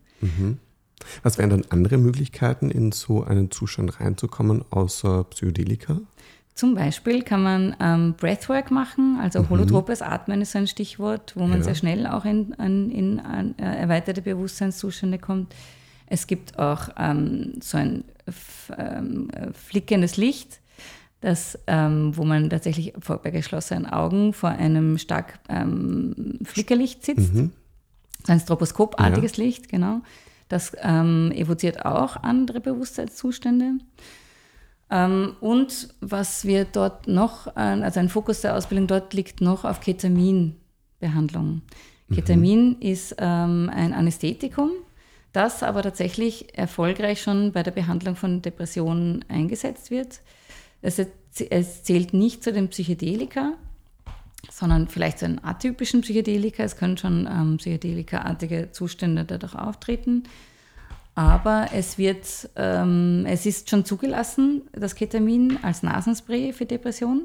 [1.23, 5.99] Was wären dann andere Möglichkeiten, in so einen Zustand reinzukommen, außer Psychedelika?
[6.59, 11.47] Zum Beispiel kann man ähm, Breathwork machen, also holotropes Atmen ist so ein Stichwort, wo
[11.47, 11.63] man Ja.
[11.63, 15.55] sehr schnell auch in, in, in an, äh, erweiterte Bewusstseinszustände kommt.
[16.07, 18.03] Es gibt auch ähm, so ein
[18.77, 20.59] ähm, äh, flickendes Licht,
[21.21, 27.35] das, ähm, wo man tatsächlich vor, bei geschlossenen Augen vor einem stark ähm, Flickerlicht sitzt.
[27.35, 27.51] Mhm.
[28.27, 30.01] So ein stroboskopartiges Licht, genau.
[30.49, 33.75] Das ähm, evoziert auch andere Bewusstseinszustände.
[34.91, 39.65] Ähm, und was wir dort noch, äh, also ein Fokus der Ausbildung dort liegt noch
[39.65, 41.61] auf Ketaminbehandlung.
[42.13, 44.71] Ketamin ist ähm, ein Anästhetikum,
[45.31, 50.21] das aber tatsächlich erfolgreich schon bei der Behandlung von Depressionen eingesetzt wird.
[50.81, 50.99] Es,
[51.49, 53.53] es zählt nicht zu den Psychedelika,
[54.49, 56.63] sondern vielleicht zu einen atypischen Psychedelika.
[56.63, 60.23] Es können schon ähm, Psychedelika-artige Zustände dadurch auftreten.
[61.19, 67.23] Aber es wird, ähm, es ist schon zugelassen, das Ketamin als Nasenspray für Depressionen.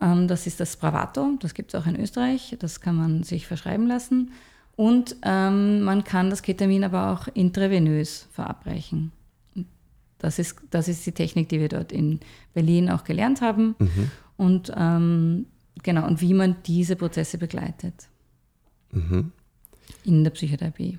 [0.00, 3.46] Ähm, das ist das Spravato, das gibt es auch in Österreich, das kann man sich
[3.46, 4.32] verschreiben lassen.
[4.76, 9.12] Und ähm, man kann das Ketamin aber auch intravenös verabreichen.
[10.16, 12.20] Das ist, das ist die Technik, die wir dort in
[12.54, 13.74] Berlin auch gelernt haben.
[14.38, 15.44] Und ähm,
[15.82, 18.08] genau, und wie man diese Prozesse begleitet
[18.92, 19.32] Mhm.
[20.04, 20.98] in der Psychotherapie.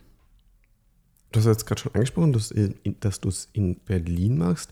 [1.31, 2.53] Du hast jetzt gerade schon angesprochen, dass,
[2.99, 4.69] dass du es in Berlin machst.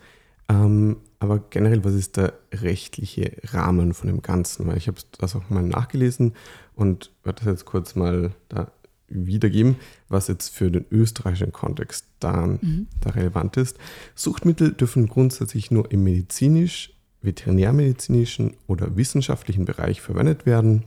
[0.50, 4.68] Ähm, aber generell, was ist der rechtliche Rahmen von dem Ganzen?
[4.68, 6.34] Weil ich habe das auch mal nachgelesen
[6.76, 8.72] und werde das jetzt kurz mal da
[9.08, 12.58] wiedergeben, was jetzt für den österreichischen Kontext da,
[13.02, 13.78] da relevant ist.
[14.16, 20.84] Suchtmittel dürfen grundsätzlich nur im medizinisch, veterinärmedizinischen oder wissenschaftlichen Bereich verwendet werden.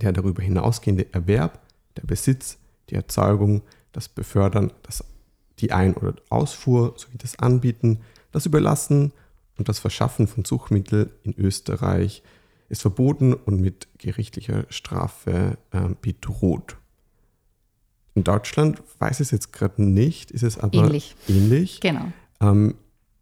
[0.00, 1.60] Der darüber hinausgehende Erwerb,
[1.96, 2.58] der Besitz,
[2.90, 5.04] die Erzeugung, das Befördern, das,
[5.58, 8.00] die Ein- oder Ausfuhr sowie das Anbieten,
[8.32, 9.12] das Überlassen
[9.58, 12.22] und das Verschaffen von Suchtmitteln in Österreich
[12.68, 16.76] ist verboten und mit gerichtlicher Strafe äh, bedroht.
[18.14, 21.14] In Deutschland weiß ich es jetzt gerade nicht, ist es aber Ähnlich.
[21.28, 21.80] ähnlich.
[21.80, 22.06] Genau.
[22.40, 22.74] Ähm,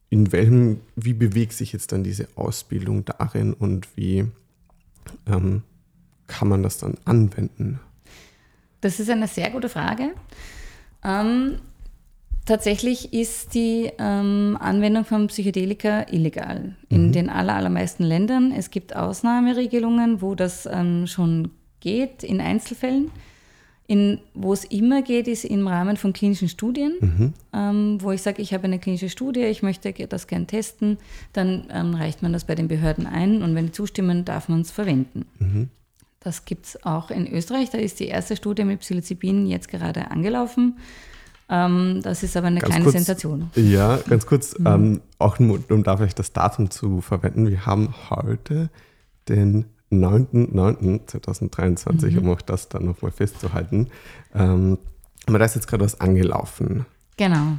[0.09, 4.27] in welchem, wie bewegt sich jetzt dann diese Ausbildung darin und wie
[5.27, 5.63] ähm,
[6.27, 7.81] kann man das dann anwenden?
[8.81, 10.13] Das ist eine sehr gute Frage.
[11.05, 11.57] Ähm,
[12.47, 18.53] tatsächlich ist die ähm, Anwendung von Psychedelika illegal in den aller, allermeisten Ländern.
[18.53, 23.11] Es gibt Ausnahmeregelungen, wo das ähm, schon geht, in Einzelfällen.
[23.87, 26.93] In, wo es immer geht, ist im Rahmen von klinischen Studien,
[27.53, 30.99] ähm, wo ich sage, ich habe eine klinische Studie, ich möchte das gern testen,
[31.33, 34.61] dann ähm, reicht man das bei den Behörden ein und wenn die zustimmen, darf man
[34.61, 35.27] es verwenden.
[36.21, 37.71] Das gibt es auch in Österreich.
[37.71, 40.79] Da ist die erste Studie mit Psilocybin jetzt gerade angelaufen.
[41.49, 43.51] Ähm, das ist aber eine Ganz kleine kurz- Sensation.
[43.57, 47.49] Ja, ganz kurz, ähm, auch nur, um da vielleicht das Datum zu verwenden.
[47.49, 48.69] Wir haben heute
[49.29, 52.19] den 9.9.2023, mhm.
[52.19, 53.89] um auch das dann nochmal festzuhalten.
[54.35, 54.79] Ähm,
[55.27, 56.87] aber da ist jetzt gerade was angelaufen.
[57.17, 57.59] Genau.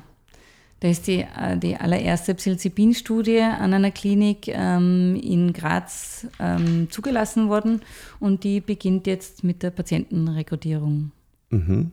[0.82, 7.50] Da ist die, äh, die allererste Psilocybin-Studie an einer Klinik ähm, in Graz ähm, zugelassen
[7.50, 7.82] worden
[8.20, 11.12] und die beginnt jetzt mit der Patientenrekrutierung.
[11.52, 11.92] Mhm.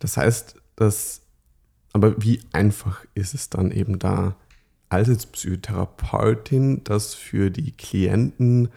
[0.00, 1.22] Das heißt, dass,
[1.92, 4.34] aber wie einfach ist es dann eben da
[4.88, 8.68] als Psychotherapeutin, das für die Klienten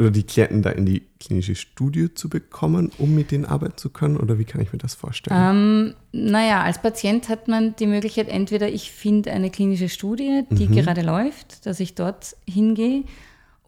[0.00, 3.90] oder die Klienten da in die klinische Studie zu bekommen, um mit denen arbeiten zu
[3.90, 4.16] können?
[4.16, 5.36] Oder wie kann ich mir das vorstellen?
[5.38, 10.68] Ähm, naja, als Patient hat man die Möglichkeit, entweder ich finde eine klinische Studie, die
[10.68, 10.72] mhm.
[10.74, 13.04] gerade läuft, dass ich dort hingehe,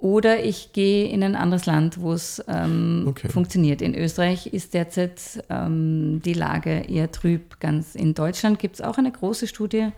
[0.03, 3.29] oder ich gehe in ein anderes Land, wo es ähm, okay.
[3.29, 3.81] funktioniert.
[3.81, 7.61] In Österreich ist derzeit ähm, die Lage eher trüb.
[7.61, 9.91] Ganz in Deutschland gibt es auch eine große Studie,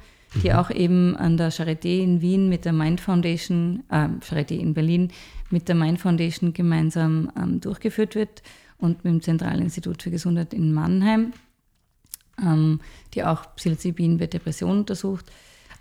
[0.42, 0.56] die mhm.
[0.56, 5.10] auch eben an der Charité in Wien mit der Mind Foundation, äh, Charité in Berlin
[5.50, 8.42] mit der Mind Foundation gemeinsam ähm, durchgeführt wird
[8.78, 11.32] und mit dem Zentralinstitut für Gesundheit in Mannheim,
[12.42, 12.80] ähm,
[13.14, 15.30] die auch Psilocybin bei Depressionen untersucht.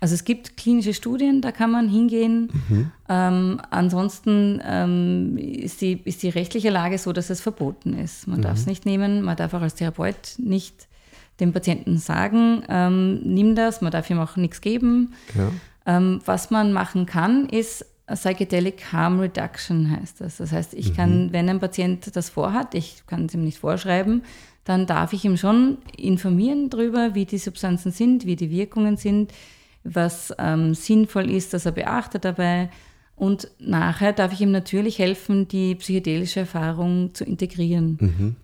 [0.00, 2.50] Also es gibt klinische Studien, da kann man hingehen.
[2.68, 2.90] Mhm.
[3.08, 8.26] Ähm, ansonsten ähm, ist, die, ist die rechtliche Lage so, dass es verboten ist.
[8.26, 8.42] Man mhm.
[8.42, 10.88] darf es nicht nehmen, man darf auch als Therapeut nicht
[11.40, 15.14] dem Patienten sagen, ähm, nimm das, man darf ihm auch nichts geben.
[15.34, 15.50] Ja.
[15.86, 20.36] Ähm, was man machen kann, ist Psychedelic Harm Reduction heißt das.
[20.36, 20.94] Das heißt, ich mhm.
[20.94, 24.22] kann, wenn ein Patient das vorhat, ich kann es ihm nicht vorschreiben,
[24.64, 29.32] dann darf ich ihm schon informieren darüber, wie die Substanzen sind, wie die Wirkungen sind,
[29.84, 32.70] was ähm, sinnvoll ist, dass er beachtet dabei.
[33.16, 38.36] Und nachher darf ich ihm natürlich helfen, die psychedelische Erfahrung zu integrieren, mhm.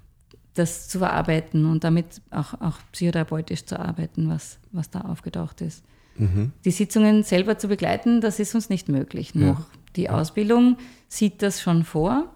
[0.54, 5.84] das zu verarbeiten und damit auch, auch psychotherapeutisch zu arbeiten, was, was da aufgetaucht ist.
[6.20, 6.52] Mhm.
[6.64, 9.60] Die Sitzungen selber zu begleiten, das ist uns nicht möglich noch.
[9.60, 9.66] Ja.
[9.96, 10.76] Die Ausbildung
[11.08, 12.30] sieht das schon vor,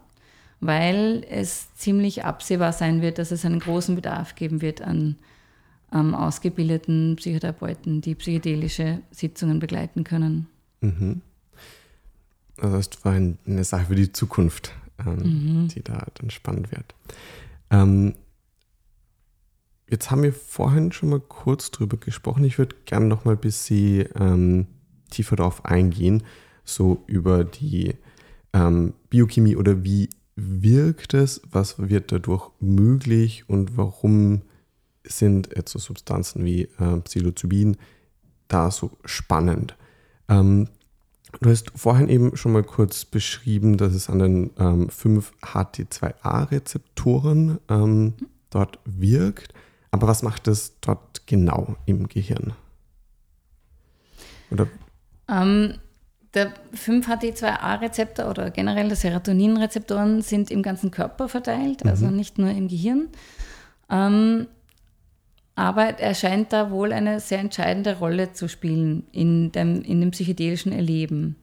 [0.59, 5.15] weil es ziemlich absehbar sein wird, dass es einen großen Bedarf geben wird an
[5.93, 10.47] ähm, ausgebildeten Psychotherapeuten, die psychedelische Sitzungen begleiten können.
[10.81, 11.21] Mhm.
[12.57, 14.73] Also das war eine Sache für die Zukunft,
[15.05, 15.67] ähm, mhm.
[15.69, 16.95] die da dann spannend wird.
[17.69, 18.15] Ähm,
[19.89, 22.43] Jetzt haben wir vorhin schon mal kurz drüber gesprochen.
[22.43, 24.67] Ich würde gerne noch mal ein bisschen ähm,
[25.11, 26.23] tiefer darauf eingehen,
[26.63, 27.95] so über die
[28.53, 34.41] ähm, Biochemie oder wie wirkt es, was wird dadurch möglich und warum
[35.03, 37.77] sind jetzt so Substanzen wie äh, Psilocybin
[38.47, 39.75] da so spannend.
[40.27, 40.67] Ähm,
[41.41, 47.59] du hast vorhin eben schon mal kurz beschrieben, dass es an den ähm, 5 HT2A-Rezeptoren
[47.69, 48.15] ähm,
[48.49, 49.53] dort wirkt.
[49.95, 52.53] Aber was macht es dort genau im Gehirn?
[54.51, 54.67] Oder?
[55.29, 55.75] Ähm,
[56.33, 62.17] der 5-HT2A-Rezeptor oder generell der Serotonin-Rezeptoren sind im ganzen Körper verteilt, also mhm.
[62.17, 63.07] nicht nur im Gehirn.
[63.89, 64.47] Ähm,
[65.55, 70.11] aber er scheint da wohl eine sehr entscheidende Rolle zu spielen in dem, in dem
[70.11, 71.37] psychedelischen Erleben.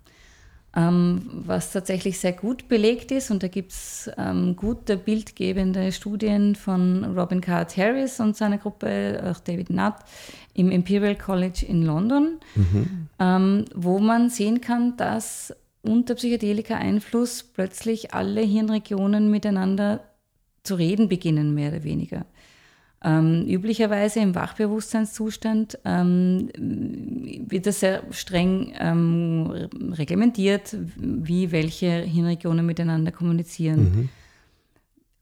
[0.74, 3.30] Ähm, was tatsächlich sehr gut belegt ist.
[3.30, 9.22] Und da gibt es ähm, gute bildgebende Studien von Robin Card Harris und seiner Gruppe,
[9.22, 9.96] auch David Nutt,
[10.54, 13.08] im Imperial College in London, mhm.
[13.18, 20.00] ähm, wo man sehen kann, dass unter Psychedelika-Einfluss plötzlich alle Hirnregionen miteinander
[20.62, 22.24] zu reden beginnen, mehr oder weniger.
[23.04, 29.50] Ähm, üblicherweise im Wachbewusstseinszustand ähm, wird das sehr streng ähm,
[29.92, 33.80] reglementiert, wie welche Hirnregionen miteinander kommunizieren.
[33.80, 34.08] Mhm.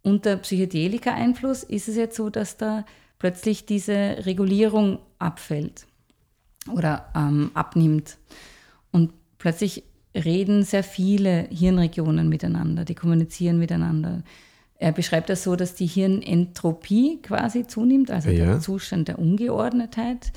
[0.03, 2.85] Unter Psychedelika-Einfluss ist es jetzt so, dass da
[3.19, 5.87] plötzlich diese Regulierung abfällt
[6.73, 8.19] oder ähm, abnimmt.
[8.91, 14.23] Und plötzlich reden sehr viele Hirnregionen miteinander, die kommunizieren miteinander.
[14.81, 18.47] Er beschreibt das so, dass die Hirnentropie quasi zunimmt, also ja.
[18.47, 20.33] der Zustand der Ungeordnetheit.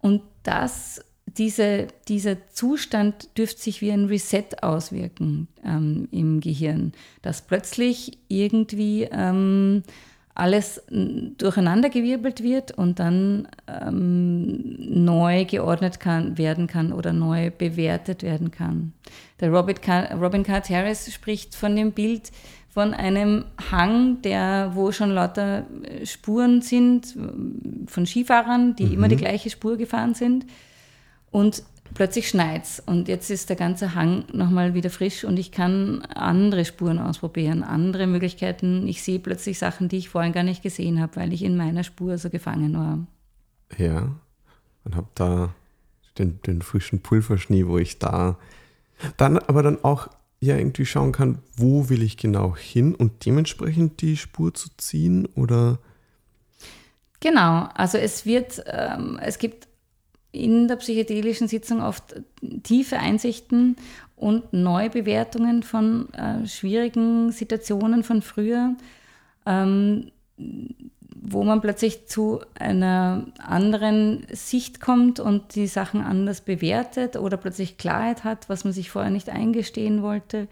[0.00, 7.42] Und das, diese, dieser Zustand dürfte sich wie ein Reset auswirken ähm, im Gehirn, dass
[7.42, 9.84] plötzlich irgendwie ähm,
[10.34, 18.50] alles durcheinandergewirbelt wird und dann ähm, neu geordnet kann, werden kann oder neu bewertet werden
[18.50, 18.92] kann.
[19.40, 19.80] Der Robert
[20.20, 22.30] Robin Card Harris spricht von dem Bild,
[22.78, 27.12] von einem Hang, der, wo schon lauter äh, Spuren sind
[27.88, 28.92] von Skifahrern, die mhm.
[28.92, 30.46] immer die gleiche Spur gefahren sind.
[31.32, 35.50] Und plötzlich schneit es und jetzt ist der ganze Hang nochmal wieder frisch und ich
[35.50, 38.86] kann andere Spuren ausprobieren, andere Möglichkeiten.
[38.86, 41.82] Ich sehe plötzlich Sachen, die ich vorhin gar nicht gesehen habe, weil ich in meiner
[41.82, 43.00] Spur so gefangen war.
[43.76, 44.14] Ja,
[44.84, 45.52] und habe da
[46.16, 48.38] den, den frischen Pulverschnee, wo ich da
[49.16, 50.06] dann aber dann auch
[50.40, 55.26] ja irgendwie schauen kann, wo will ich genau hin und dementsprechend die Spur zu ziehen
[55.34, 55.78] oder?
[57.20, 59.66] Genau, also es wird, ähm, es gibt
[60.30, 62.22] in der psychedelischen Sitzung oft
[62.62, 63.76] tiefe Einsichten
[64.14, 68.76] und Neubewertungen von äh, schwierigen Situationen von früher,
[69.46, 70.12] ähm,
[71.20, 77.78] wo man plötzlich zu einer anderen Sicht kommt und die Sachen anders bewertet oder plötzlich
[77.78, 80.48] Klarheit hat, was man sich vorher nicht eingestehen wollte,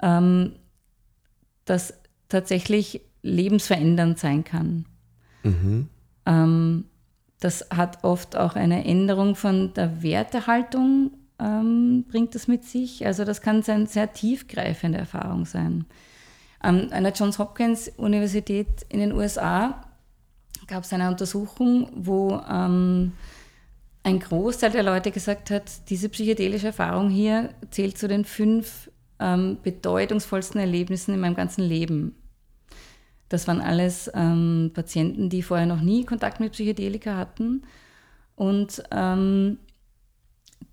[0.00, 0.52] ähm,
[1.64, 1.94] das
[2.28, 4.86] tatsächlich lebensverändernd sein kann.
[5.42, 5.88] Mhm.
[6.26, 6.84] Ähm,
[7.40, 13.06] das hat oft auch eine Änderung von der Wertehaltung, ähm, bringt das mit sich.
[13.06, 15.84] Also das kann eine sehr tiefgreifende Erfahrung sein.
[16.64, 19.84] An einer Johns Hopkins Universität in den USA
[20.66, 23.12] gab es eine Untersuchung, wo ähm,
[24.02, 28.90] ein Großteil der Leute gesagt hat, diese psychedelische Erfahrung hier zählt zu den fünf
[29.20, 32.16] ähm, bedeutungsvollsten Erlebnissen in meinem ganzen Leben.
[33.28, 37.64] Das waren alles ähm, Patienten, die vorher noch nie Kontakt mit Psychedelika hatten
[38.36, 39.58] und ähm,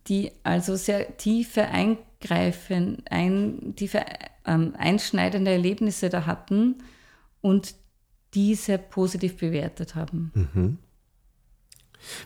[0.08, 4.06] die also sehr tiefe Eingreifen, ein, tiefe
[4.46, 6.84] ähm, einschneidende Erlebnisse da hatten
[7.42, 7.76] und
[8.34, 10.32] diese positiv bewertet haben.
[10.34, 10.78] Mhm.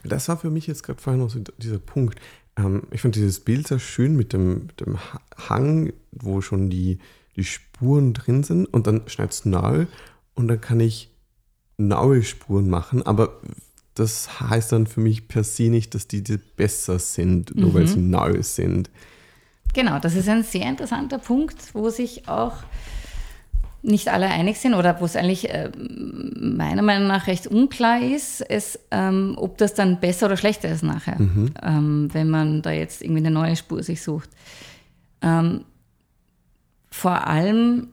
[0.03, 2.19] Das war für mich jetzt gerade vorhin noch so dieser Punkt.
[2.57, 4.97] Ähm, ich fand dieses Bild sehr schön mit dem, mit dem
[5.49, 6.99] Hang, wo schon die,
[7.35, 9.87] die Spuren drin sind und dann schneidet es neu
[10.33, 11.11] und dann kann ich
[11.77, 13.41] neue Spuren machen, aber
[13.95, 17.73] das heißt dann für mich per se nicht, dass die, die besser sind, nur mhm.
[17.73, 18.89] weil sie neu sind.
[19.75, 22.53] Genau, das ist ein sehr interessanter Punkt, wo sich auch
[23.81, 28.39] nicht alle einig sind oder wo es eigentlich äh, meiner Meinung nach recht unklar ist,
[28.39, 31.53] ist ähm, ob das dann besser oder schlechter ist nachher, mhm.
[31.61, 34.29] ähm, wenn man da jetzt irgendwie eine neue Spur sich sucht.
[35.21, 35.65] Ähm,
[36.89, 37.89] vor allem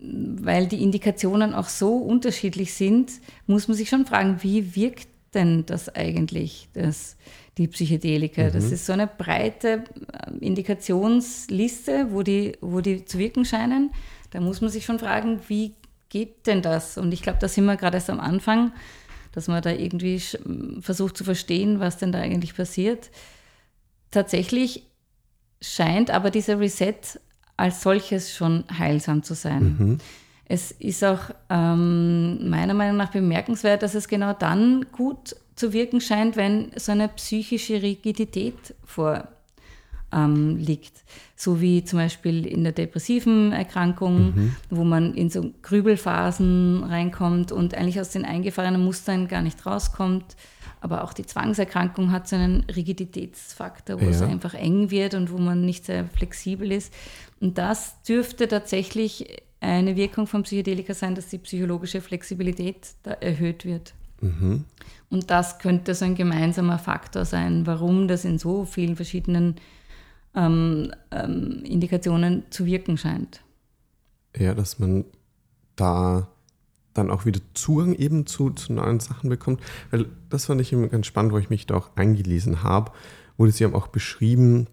[0.00, 3.10] weil die Indikationen auch so unterschiedlich sind,
[3.46, 7.16] muss man sich schon fragen, wie wirkt denn das eigentlich, das,
[7.64, 8.44] die Psychedelika?
[8.44, 8.52] Mhm.
[8.52, 13.90] Das ist so eine breite äh, Indikationsliste, wo die, wo die zu wirken scheinen.
[14.30, 15.74] Da muss man sich schon fragen, wie
[16.08, 16.98] geht denn das?
[16.98, 18.72] Und ich glaube, da sind wir gerade erst am Anfang,
[19.32, 20.20] dass man da irgendwie
[20.80, 23.10] versucht zu verstehen, was denn da eigentlich passiert.
[24.10, 24.86] Tatsächlich
[25.60, 27.20] scheint aber dieser Reset
[27.56, 29.76] als solches schon heilsam zu sein.
[29.78, 29.98] Mhm.
[30.46, 36.00] Es ist auch ähm, meiner Meinung nach bemerkenswert, dass es genau dann gut zu wirken
[36.00, 39.26] scheint, wenn so eine psychische Rigidität vorliegt.
[40.12, 40.64] Ähm,
[41.36, 44.56] so wie zum Beispiel in der depressiven Erkrankung, mhm.
[44.70, 50.36] wo man in so Grübelphasen reinkommt und eigentlich aus den eingefahrenen Mustern gar nicht rauskommt.
[50.80, 54.10] Aber auch die Zwangserkrankung hat so einen Rigiditätsfaktor, wo ja.
[54.10, 56.92] es einfach eng wird und wo man nicht sehr flexibel ist.
[57.40, 63.64] Und das dürfte tatsächlich eine Wirkung von Psychedelika sein, dass die psychologische Flexibilität da erhöht
[63.64, 63.92] wird.
[64.20, 64.64] Mhm.
[65.10, 69.56] Und das könnte so ein gemeinsamer Faktor sein, warum das in so vielen verschiedenen
[70.34, 73.42] ähm, ähm, Indikationen zu wirken scheint.
[74.36, 75.04] Ja, dass man
[75.76, 76.28] da
[76.94, 79.60] dann auch wieder Zugang eben zu, zu neuen Sachen bekommt.
[79.90, 82.92] Weil das fand ich immer ganz spannend, wo ich mich da auch eingelesen habe,
[83.36, 84.66] wurde sie haben auch beschrieben,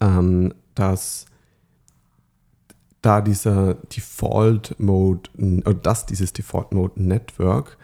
[0.00, 1.26] ähm, dass
[3.00, 5.30] da dieser Default Mode,
[5.64, 7.78] oder dass dieses Default Mode Network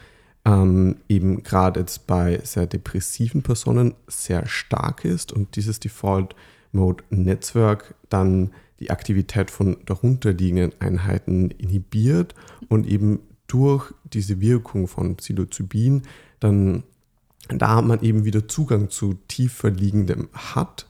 [0.44, 6.34] ähm, eben gerade jetzt bei sehr depressiven Personen sehr stark ist und dieses Default
[6.72, 12.34] Mode Netzwerk dann die Aktivität von darunterliegenden Einheiten inhibiert
[12.68, 16.02] und eben durch diese Wirkung von Psilocybin
[16.40, 16.82] dann
[17.48, 20.86] da man eben wieder Zugang zu tiefer liegendem hat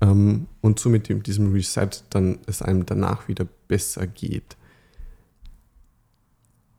[0.00, 4.56] ähm, und somit mit diesem Reset dann es einem danach wieder besser geht.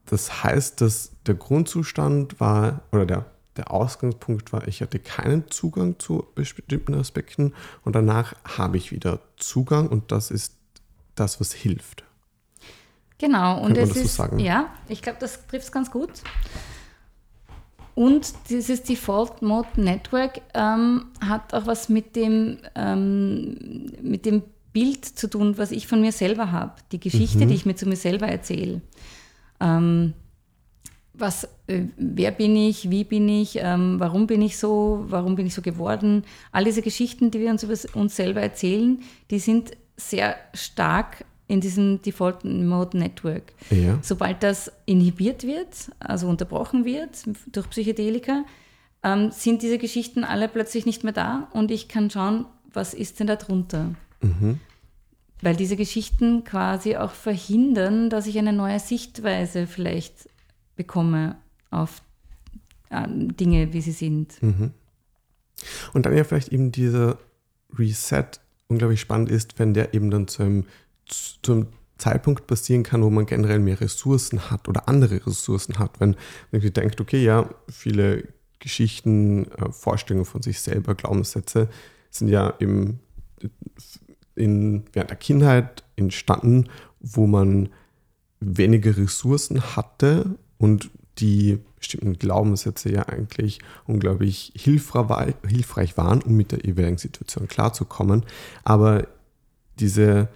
[0.09, 3.25] Das heißt, dass der Grundzustand war, oder der,
[3.57, 7.53] der Ausgangspunkt war, ich hatte keinen Zugang zu bestimmten Aspekten
[7.83, 10.55] und danach habe ich wieder Zugang und das ist
[11.13, 12.03] das, was hilft.
[13.19, 16.09] Genau, und es ist, so ja, ich glaube, das trifft es ganz gut.
[17.93, 24.41] Und dieses Default Mode Network ähm, hat auch was mit dem, ähm, mit dem
[24.71, 26.75] Bild zu tun, was ich von mir selber habe.
[26.93, 27.49] Die Geschichte, mhm.
[27.49, 28.81] die ich mir zu mir selber erzähle.
[29.59, 30.13] Ähm,
[31.13, 35.47] was, äh, wer bin ich, wie bin ich, ähm, warum bin ich so, warum bin
[35.47, 36.23] ich so geworden.
[36.51, 38.99] All diese Geschichten, die wir uns über uns selber erzählen,
[39.29, 43.53] die sind sehr stark in diesem Default Mode Network.
[43.71, 43.99] Ja.
[44.01, 48.45] Sobald das inhibiert wird, also unterbrochen wird durch Psychedelika,
[49.03, 53.19] ähm, sind diese Geschichten alle plötzlich nicht mehr da und ich kann schauen, was ist
[53.19, 53.95] denn da drunter.
[54.21, 54.59] Mhm.
[55.41, 60.29] Weil diese Geschichten quasi auch verhindern, dass ich eine neue Sichtweise vielleicht
[60.75, 61.37] bekomme
[61.71, 62.01] auf
[62.91, 64.41] Dinge, wie sie sind.
[64.41, 64.71] Mhm.
[65.93, 67.17] Und dann ja vielleicht eben dieser
[67.77, 68.25] Reset
[68.67, 70.65] unglaublich spannend ist, wenn der eben dann zu einem,
[71.05, 71.67] zu einem
[71.97, 75.99] Zeitpunkt passieren kann, wo man generell mehr Ressourcen hat oder andere Ressourcen hat.
[75.99, 76.15] Wenn
[76.51, 78.23] man denkt, okay, ja, viele
[78.59, 81.69] Geschichten, äh, Vorstellungen von sich selber, Glaubenssätze
[82.09, 82.99] sind ja im,
[84.39, 86.69] in, während der Kindheit entstanden,
[86.99, 87.69] wo man
[88.39, 96.65] weniger Ressourcen hatte und die bestimmten Glaubenssätze ja eigentlich unglaublich hilfreich waren, um mit der
[96.65, 98.25] jeweiligen Situation klarzukommen.
[98.63, 99.07] Aber
[99.79, 100.29] diese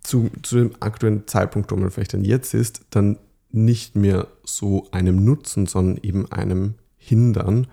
[0.00, 3.18] zu, zu dem aktuellen Zeitpunkt, wo man vielleicht dann jetzt ist, dann
[3.50, 7.66] nicht mehr so einem Nutzen, sondern eben einem Hindern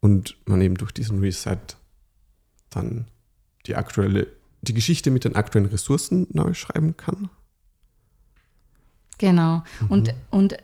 [0.00, 1.58] und man eben durch diesen Reset
[2.70, 3.06] dann
[3.66, 4.26] die aktuelle,
[4.62, 7.30] die Geschichte mit den aktuellen Ressourcen neu schreiben kann.
[9.18, 9.62] Genau.
[9.80, 9.86] Mhm.
[9.88, 10.56] Und, und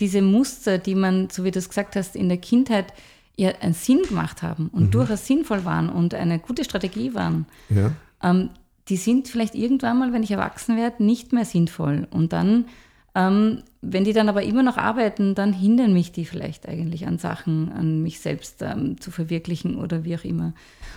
[0.00, 2.92] diese Muster, die man, so wie du es gesagt hast, in der Kindheit
[3.36, 4.90] ja einen Sinn gemacht haben und mhm.
[4.90, 7.92] durchaus sinnvoll waren und eine gute Strategie waren, ja.
[8.22, 8.50] ähm,
[8.88, 12.06] die sind vielleicht irgendwann mal, wenn ich erwachsen werde, nicht mehr sinnvoll.
[12.10, 12.66] Und dann,
[13.14, 17.18] ähm, wenn die dann aber immer noch arbeiten, dann hindern mich die vielleicht eigentlich an
[17.18, 20.54] Sachen, an mich selbst ähm, zu verwirklichen oder wie auch immer.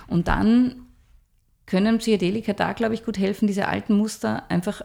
[0.08, 0.76] Und dann
[1.70, 4.82] können Psychedelika da, glaube ich, gut helfen, diese alten Muster einfach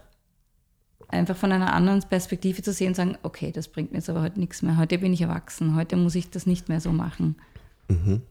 [1.08, 4.22] einfach von einer anderen Perspektive zu sehen und sagen, okay, das bringt mir jetzt aber
[4.22, 4.76] heute nichts mehr.
[4.76, 7.36] Heute bin ich erwachsen, heute muss ich das nicht mehr so machen.
[7.88, 8.22] Mhm.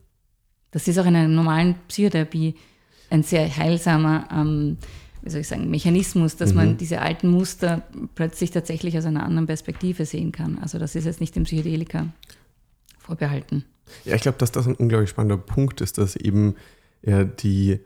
[0.72, 2.56] Das ist auch in einer normalen Psychotherapie
[3.10, 4.78] ein sehr heilsamer, ähm,
[5.22, 6.56] wie soll ich sagen, Mechanismus, dass mhm.
[6.56, 7.84] man diese alten Muster
[8.16, 10.60] plötzlich tatsächlich aus einer anderen Perspektive sehen kann.
[10.60, 12.08] Also das ist jetzt nicht dem Psychedelika
[13.00, 13.64] vorbehalten.
[14.06, 16.56] Ja, ich glaube, dass das ein unglaublich spannender Punkt ist, dass eben
[17.02, 17.80] ja, die,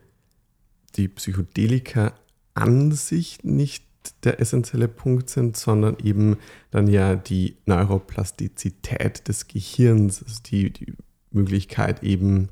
[0.97, 2.13] die Psychedelika
[2.53, 3.85] an sich nicht
[4.23, 6.37] der essentielle Punkt sind, sondern eben
[6.71, 10.93] dann ja die Neuroplastizität des Gehirns, also die, die
[11.31, 12.49] Möglichkeit eben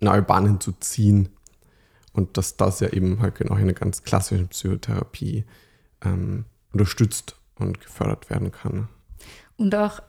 [0.00, 1.28] neue Bahnen zu ziehen.
[2.12, 5.44] Und dass das ja eben halt genau in einer ganz klassischen Psychotherapie
[6.04, 8.88] ähm, unterstützt und gefördert werden kann.
[9.56, 10.00] Und auch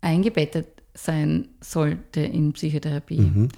[0.00, 3.20] eingebettet sein sollte in Psychotherapie.
[3.20, 3.48] Mhm.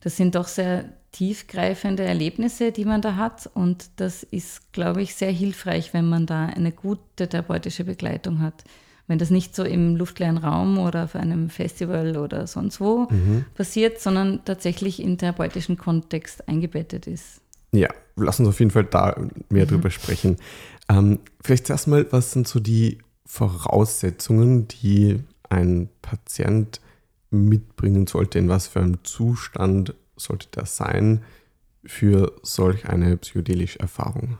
[0.00, 3.48] Das sind doch sehr tiefgreifende Erlebnisse, die man da hat.
[3.54, 8.64] Und das ist, glaube ich, sehr hilfreich, wenn man da eine gute therapeutische Begleitung hat.
[9.06, 13.44] Wenn das nicht so im luftleeren Raum oder auf einem Festival oder sonst wo mhm.
[13.54, 17.40] passiert, sondern tatsächlich in therapeutischen Kontext eingebettet ist.
[17.70, 19.14] Ja, lass uns auf jeden Fall da
[19.50, 19.68] mehr mhm.
[19.68, 20.38] drüber sprechen.
[20.88, 26.80] Ähm, vielleicht erstmal, was sind so die Voraussetzungen, die ein Patient
[27.30, 31.24] mitbringen sollte, in was für einem Zustand sollte das sein
[31.84, 34.38] für solch eine psychedelische Erfahrung?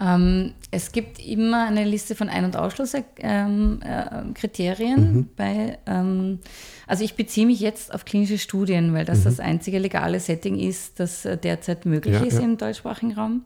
[0.00, 3.80] Ähm, es gibt immer eine Liste von Ein- und Ausschlusskriterien.
[3.80, 5.28] Ähm, äh, mhm.
[5.36, 6.38] bei, ähm,
[6.86, 9.24] also ich beziehe mich jetzt auf klinische Studien, weil das mhm.
[9.24, 12.44] das einzige legale Setting ist, das äh, derzeit möglich ja, ist ja.
[12.44, 13.44] im deutschsprachigen Raum.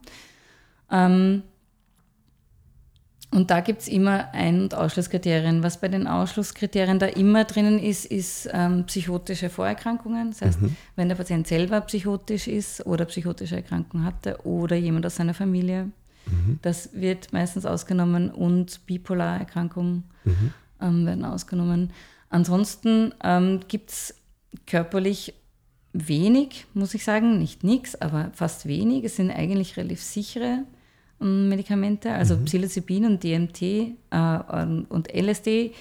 [3.32, 5.62] Und da gibt es immer Ein- und Ausschlusskriterien.
[5.62, 10.32] Was bei den Ausschlusskriterien da immer drinnen ist, ist ähm, psychotische Vorerkrankungen.
[10.32, 10.76] Das heißt, mhm.
[10.96, 15.84] wenn der Patient selber psychotisch ist oder psychotische Erkrankungen hatte oder jemand aus seiner Familie,
[16.26, 16.58] mhm.
[16.60, 20.52] das wird meistens ausgenommen und Bipolarerkrankungen mhm.
[20.82, 21.90] ähm, werden ausgenommen.
[22.28, 24.14] Ansonsten ähm, gibt es
[24.66, 25.32] körperlich
[25.94, 29.04] wenig, muss ich sagen, nicht nichts, aber fast wenig.
[29.04, 30.64] Es sind eigentlich relativ sichere
[31.22, 32.44] Medikamente, also mhm.
[32.44, 33.94] Psilocybin und DMT äh,
[34.88, 35.72] und LSD,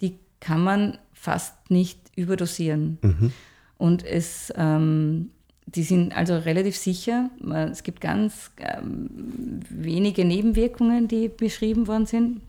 [0.00, 2.98] die kann man fast nicht überdosieren.
[3.02, 3.32] Mhm.
[3.78, 5.30] Und es, ähm,
[5.66, 7.30] die sind also relativ sicher.
[7.70, 12.40] Es gibt ganz ähm, wenige Nebenwirkungen, die beschrieben worden sind.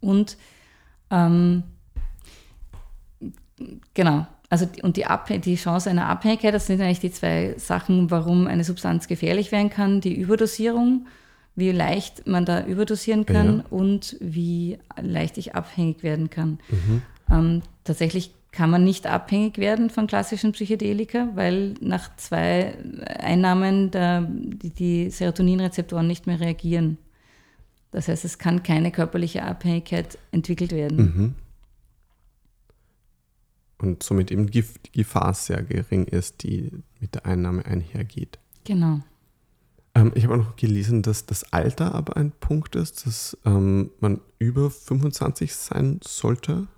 [0.00, 0.36] Und
[1.10, 1.64] ähm,
[3.94, 5.04] genau, also und die,
[5.40, 9.70] die Chance einer Abhängigkeit, das sind eigentlich die zwei Sachen, warum eine Substanz gefährlich werden
[9.70, 11.06] kann, die Überdosierung
[11.58, 13.64] wie leicht man da überdosieren kann ja.
[13.70, 16.60] und wie leicht ich abhängig werden kann.
[16.70, 17.02] Mhm.
[17.28, 22.78] Ähm, tatsächlich kann man nicht abhängig werden von klassischen Psychedelika, weil nach zwei
[23.18, 26.96] Einnahmen der, die, die Serotoninrezeptoren nicht mehr reagieren.
[27.90, 30.96] Das heißt, es kann keine körperliche Abhängigkeit entwickelt werden.
[30.96, 31.34] Mhm.
[33.78, 38.38] Und somit eben die Gefahr sehr gering ist, die mit der Einnahme einhergeht.
[38.64, 39.00] Genau.
[39.98, 43.90] Ähm, ich habe auch noch gelesen, dass das Alter aber ein Punkt ist, dass ähm,
[44.00, 46.68] man über 25 sein sollte.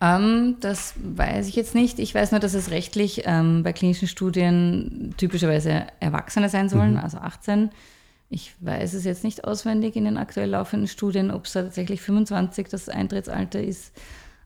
[0.00, 1.98] Ähm, das weiß ich jetzt nicht.
[1.98, 6.98] Ich weiß nur, dass es rechtlich ähm, bei klinischen Studien typischerweise Erwachsene sein sollen, mhm.
[6.98, 7.70] also 18.
[8.28, 12.68] Ich weiß es jetzt nicht auswendig in den aktuell laufenden Studien, ob es tatsächlich 25
[12.68, 13.92] das Eintrittsalter ist.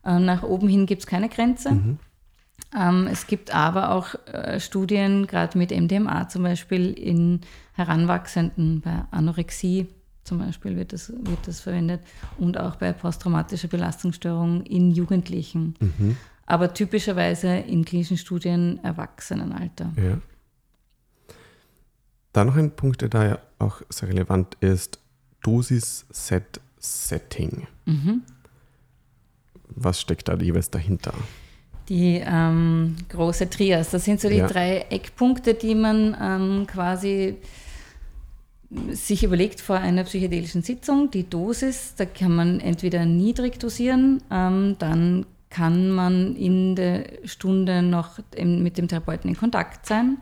[0.03, 1.71] Äh, nach oben hin gibt es keine Grenze.
[1.71, 1.99] Mhm.
[2.77, 7.41] Ähm, es gibt aber auch äh, Studien, gerade mit MDMA zum Beispiel, in
[7.73, 9.87] Heranwachsenden, bei Anorexie
[10.25, 12.01] zum Beispiel wird das, wird das verwendet
[12.37, 15.75] und auch bei posttraumatischer Belastungsstörung in Jugendlichen.
[15.79, 16.17] Mhm.
[16.47, 19.93] Aber typischerweise in klinischen Studien Erwachsenenalter.
[19.95, 20.19] Ja.
[22.33, 24.99] Dann noch ein Punkt, der da ja auch sehr relevant ist:
[25.43, 27.67] Dosis-Set-Setting.
[27.85, 28.23] Mhm.
[29.69, 31.13] Was steckt da jeweils dahinter?
[31.89, 33.91] Die ähm, große Trias.
[33.91, 34.47] Das sind so die ja.
[34.47, 37.35] drei Eckpunkte, die man ähm, quasi
[38.91, 44.75] sich überlegt vor einer psychedelischen Sitzung, die Dosis, da kann man entweder niedrig dosieren, ähm,
[44.79, 50.17] dann kann man in der Stunde noch mit dem Therapeuten in Kontakt sein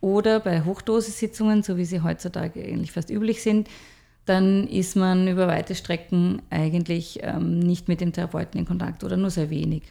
[0.00, 3.68] oder bei Hochdosissitzungen, so wie sie heutzutage eigentlich fast üblich sind,
[4.24, 9.16] dann ist man über weite Strecken eigentlich ähm, nicht mit dem Therapeuten in Kontakt oder
[9.16, 9.82] nur sehr wenig.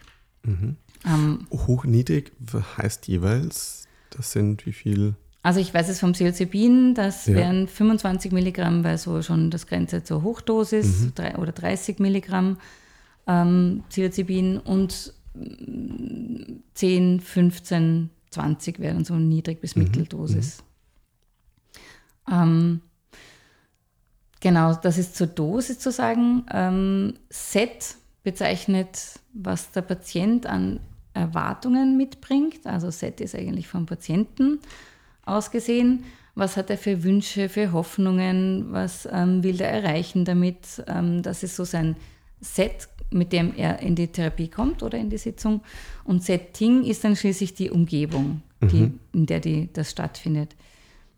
[0.43, 0.77] Mhm.
[1.07, 2.31] Ähm, Hoch, niedrig
[2.77, 5.15] heißt jeweils, das sind wie viel?
[5.43, 7.35] Also ich weiß es vom Psilocybin, das ja.
[7.35, 11.11] wären 25 Milligramm, weil so schon das Grenze zur Hochdosis mhm.
[11.15, 12.57] drei, oder 30 Milligramm
[13.27, 15.13] ähm, Psilocybin und
[16.73, 19.83] 10, 15, 20 wären so niedrig bis mhm.
[19.83, 20.63] Mitteldosis.
[22.27, 22.33] Mhm.
[22.33, 22.81] Ähm,
[24.39, 26.45] genau, das ist zur Dosis zu sagen.
[26.51, 30.79] Ähm, Set bezeichnet, was der Patient an
[31.17, 32.65] Erwartungen mitbringt.
[32.65, 34.59] Also Set ist eigentlich vom Patienten
[35.25, 36.03] ausgesehen?
[36.35, 38.67] Was hat er für Wünsche, für Hoffnungen?
[38.71, 40.83] Was ähm, will er erreichen damit?
[40.87, 41.95] Ähm, das ist so sein
[42.41, 45.61] Set, mit dem er in die Therapie kommt oder in die Sitzung.
[46.03, 48.99] Und Setting ist dann schließlich die Umgebung, die, mhm.
[49.13, 50.55] in der die, das stattfindet.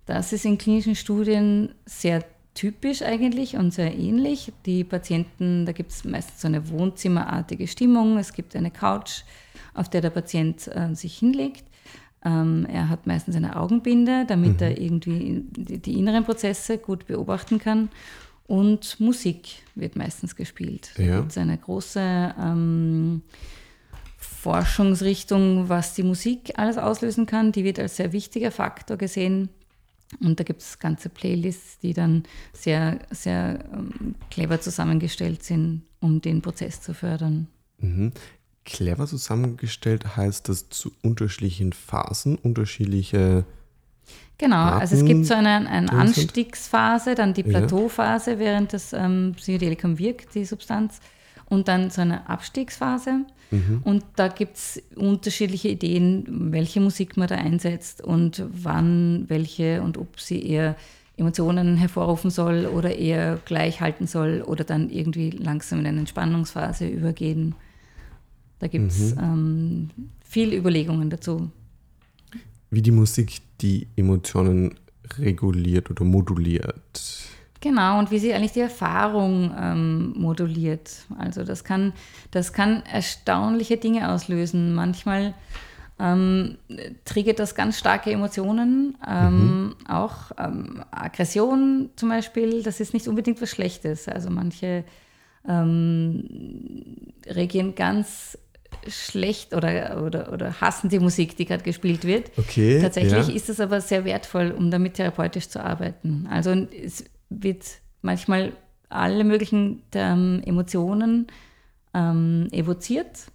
[0.05, 2.23] Das ist in klinischen Studien sehr
[2.53, 4.51] typisch eigentlich und sehr ähnlich.
[4.65, 8.17] Die Patienten, da gibt es meistens so eine wohnzimmerartige Stimmung.
[8.17, 9.23] Es gibt eine Couch,
[9.79, 11.63] auf der der Patient äh, sich hinlegt.
[12.23, 14.67] Ähm, er hat meistens eine Augenbinde, damit mhm.
[14.67, 17.89] er irgendwie die, die, inneren Prozesse gut beobachten kann.
[18.45, 20.91] Und Musik wird meistens gespielt.
[20.97, 21.05] Ja.
[21.05, 23.21] Da gibt es eine große ähm,
[24.17, 27.53] Forschungsrichtung, was die Musik alles auslösen kann.
[27.53, 29.49] Die wird als sehr wichtiger Faktor gesehen.
[30.19, 36.19] Und da gibt es ganze Playlists, die dann sehr, sehr ähm, clever zusammengestellt sind, um
[36.19, 37.47] den Prozess zu fördern.
[37.77, 38.11] Mhm
[38.71, 43.45] clever zusammengestellt heißt das zu unterschiedlichen Phasen, unterschiedliche.
[44.37, 48.39] Genau, Arten also es gibt so eine, eine Anstiegsphase, dann die Plateauphase, ja.
[48.39, 50.99] während das ähm, Psychedelikum wirkt, die Substanz,
[51.49, 53.25] und dann so eine Abstiegsphase.
[53.51, 53.81] Mhm.
[53.83, 59.97] Und da gibt es unterschiedliche Ideen, welche Musik man da einsetzt und wann welche und
[59.97, 60.75] ob sie eher
[61.17, 66.87] Emotionen hervorrufen soll oder eher gleich halten soll oder dann irgendwie langsam in eine Entspannungsphase
[66.87, 67.55] übergehen.
[68.59, 69.21] Da gibt es mhm.
[69.21, 69.89] ähm,
[70.23, 71.49] viel Überlegungen dazu.
[72.69, 74.75] Wie die Musik die Emotionen
[75.17, 77.19] reguliert oder moduliert.
[77.61, 81.05] Genau, und wie sie eigentlich die Erfahrung ähm, moduliert.
[81.17, 81.93] Also das kann,
[82.31, 84.73] das kann erstaunliche Dinge auslösen.
[84.73, 85.33] Manchmal
[85.99, 86.57] ähm,
[87.03, 89.75] triggert das ganz starke Emotionen, ähm, mhm.
[89.89, 92.63] auch ähm, Aggression zum Beispiel.
[92.63, 94.07] Das ist nicht unbedingt was Schlechtes.
[94.07, 94.85] Also manche
[95.45, 96.23] ähm,
[97.27, 98.37] reagieren ganz
[98.87, 102.31] schlecht oder, oder, oder hassen die Musik, die gerade gespielt wird.
[102.37, 103.33] Okay, Tatsächlich ja.
[103.33, 106.27] ist es aber sehr wertvoll, um damit therapeutisch zu arbeiten.
[106.29, 107.65] Also es wird
[108.01, 108.53] manchmal
[108.89, 111.27] alle möglichen ähm, Emotionen
[111.93, 113.27] ähm, evoziert,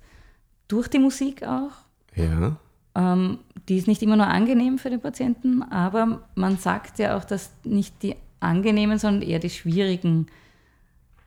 [0.68, 1.72] durch die Musik auch.
[2.14, 2.56] Ja.
[2.94, 7.24] Ähm, die ist nicht immer nur angenehm für den Patienten, aber man sagt ja auch,
[7.24, 10.26] dass nicht die angenehmen, sondern eher die schwierigen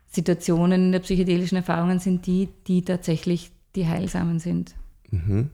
[0.08, 4.76] Situationen in der psychedelischen Erfahrungen sind die, die tatsächlich die heilsamen sind.
[5.12, 5.52] Mhm.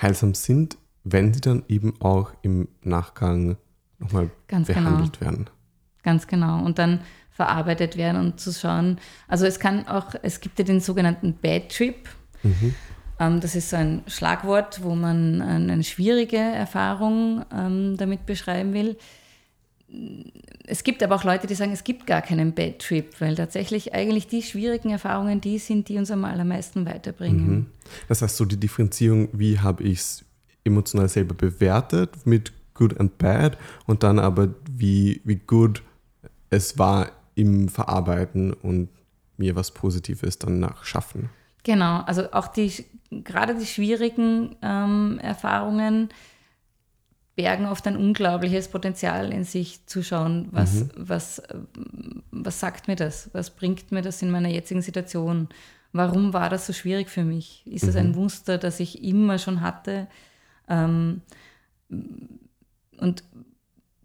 [0.00, 3.56] Heilsam sind, wenn sie dann eben auch im Nachgang
[3.98, 4.80] nochmal Ganz genau.
[4.80, 5.30] behandelt genau.
[5.30, 5.50] werden.
[6.02, 6.64] Ganz genau.
[6.64, 7.00] Und dann
[7.30, 8.98] verarbeitet werden und zu schauen.
[9.28, 12.08] Also es kann auch, es gibt ja den sogenannten Bad Trip.
[12.44, 12.74] Mhm.
[13.18, 18.96] Ähm, das ist so ein Schlagwort, wo man eine schwierige Erfahrung ähm, damit beschreiben will
[20.66, 23.94] es gibt aber auch Leute, die sagen, es gibt gar keinen Bad Trip, weil tatsächlich
[23.94, 27.48] eigentlich die schwierigen Erfahrungen die sind, die uns am allermeisten weiterbringen.
[27.48, 27.66] Mhm.
[28.08, 30.24] Das heißt, so die Differenzierung, wie habe ich es
[30.64, 33.56] emotional selber bewertet mit Good and Bad
[33.86, 35.82] und dann aber, wie, wie gut
[36.50, 38.88] es war im Verarbeiten und
[39.36, 41.30] mir was Positives danach schaffen.
[41.62, 42.72] Genau, also auch die,
[43.10, 46.08] gerade die schwierigen ähm, Erfahrungen
[47.36, 50.90] bergen oft ein unglaubliches Potenzial in sich zu schauen, was, mhm.
[50.96, 51.42] was,
[52.30, 55.48] was sagt mir das, was bringt mir das in meiner jetzigen Situation,
[55.92, 57.86] warum war das so schwierig für mich, ist mhm.
[57.86, 60.08] das ein Muster, das ich immer schon hatte
[60.68, 61.20] ähm,
[62.98, 63.22] und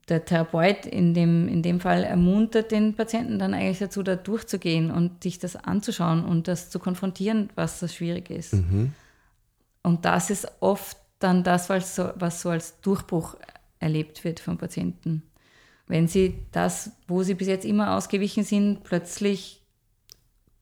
[0.10, 4.92] der Therapeut in dem, in dem Fall ermuntert den Patienten dann eigentlich dazu, da durchzugehen
[4.92, 8.54] und sich das anzuschauen und das zu konfrontieren, was so schwierig ist.
[8.54, 8.94] Mhm.
[9.84, 13.36] Und das ist oft dann das, was so, was so als Durchbruch
[13.80, 15.24] erlebt wird von Patienten.
[15.88, 19.62] Wenn sie das, wo sie bis jetzt immer ausgewichen sind, plötzlich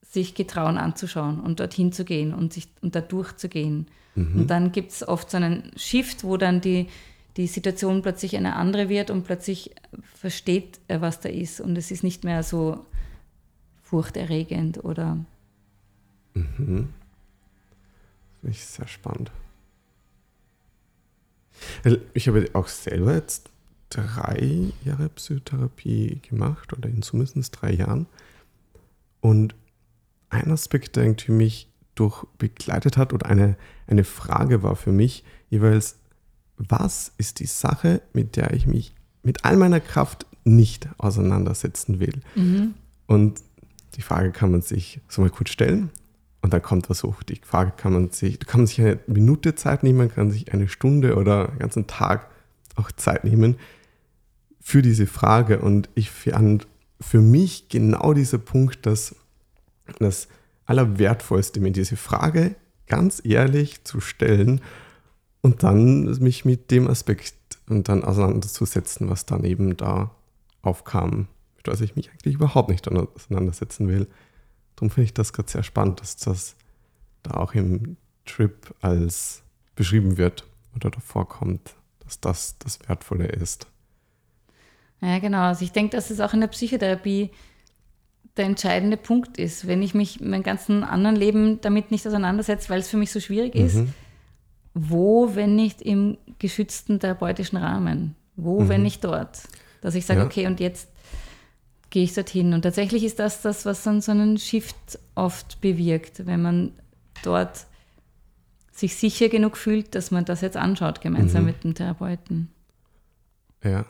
[0.02, 3.88] sich getrauen anzuschauen und dorthin zu gehen und, sich, und da durchzugehen.
[4.16, 4.42] Mhm.
[4.42, 6.88] Und dann gibt es oft so einen Shift, wo dann die,
[7.38, 9.76] die Situation plötzlich eine andere wird und plötzlich
[10.16, 11.62] versteht er, was da ist.
[11.62, 12.86] Und es ist nicht mehr so
[13.84, 15.18] furchterregend oder.
[16.34, 16.90] Mhm.
[18.18, 19.32] Das finde ich sehr spannend.
[22.14, 23.50] Ich habe auch selber jetzt
[23.90, 28.06] drei Jahre Psychotherapie gemacht oder in zumindest drei Jahren.
[29.22, 29.56] Und
[30.30, 33.58] ein Aspekt, der irgendwie mich durch begleitet hat oder eine,
[33.88, 35.98] eine Frage war für mich jeweils,
[36.58, 38.94] was ist die Sache, mit der ich mich
[39.24, 42.22] mit all meiner Kraft nicht auseinandersetzen will?
[42.36, 42.76] Mhm.
[43.08, 43.42] Und
[43.96, 45.90] die Frage kann man sich so mal kurz stellen
[46.42, 47.22] und dann kommt was hoch.
[47.24, 50.68] Die Frage kann man sich, kann man sich eine Minute Zeit nehmen, kann sich eine
[50.68, 52.30] Stunde oder einen ganzen Tag
[52.76, 53.58] auch Zeit nehmen
[54.62, 55.60] für diese Frage.
[55.60, 56.68] Und ich fand
[57.02, 59.16] für mich genau dieser Punkt, dass
[60.00, 60.28] das
[60.66, 62.56] Allerwertvollste, mir diese Frage
[62.88, 64.62] ganz ehrlich zu stellen
[65.42, 67.34] und dann mich mit dem Aspekt
[67.68, 70.12] und dann auseinanderzusetzen, was dann eben da
[70.62, 71.28] aufkam,
[71.58, 74.08] mit was ich mich eigentlich überhaupt nicht auseinandersetzen will.
[74.80, 76.56] Darum finde ich das gerade sehr spannend, dass das
[77.22, 79.44] da auch im Trip als
[79.76, 83.68] beschrieben wird oder davor kommt, dass das das Wertvolle ist.
[85.02, 85.42] Ja, genau.
[85.42, 87.32] Also ich denke, dass es auch in der Psychotherapie
[88.38, 89.68] der entscheidende Punkt ist.
[89.68, 93.20] Wenn ich mich mein ganzen anderen Leben damit nicht auseinandersetze, weil es für mich so
[93.20, 93.66] schwierig mhm.
[93.66, 93.84] ist,
[94.74, 98.16] wo, wenn nicht im geschützten therapeutischen Rahmen?
[98.38, 98.70] Wo, mhm.
[98.70, 99.42] wenn nicht dort?
[99.82, 100.26] Dass ich sage, ja.
[100.26, 100.88] okay, und jetzt
[101.90, 102.54] gehe ich dorthin.
[102.54, 106.72] Und tatsächlich ist das das, was dann so einen Shift oft bewirkt, wenn man
[107.24, 107.66] dort
[108.72, 111.48] sich sicher genug fühlt, dass man das jetzt anschaut, gemeinsam mhm.
[111.48, 112.50] mit dem Therapeuten.
[113.64, 113.86] Ja.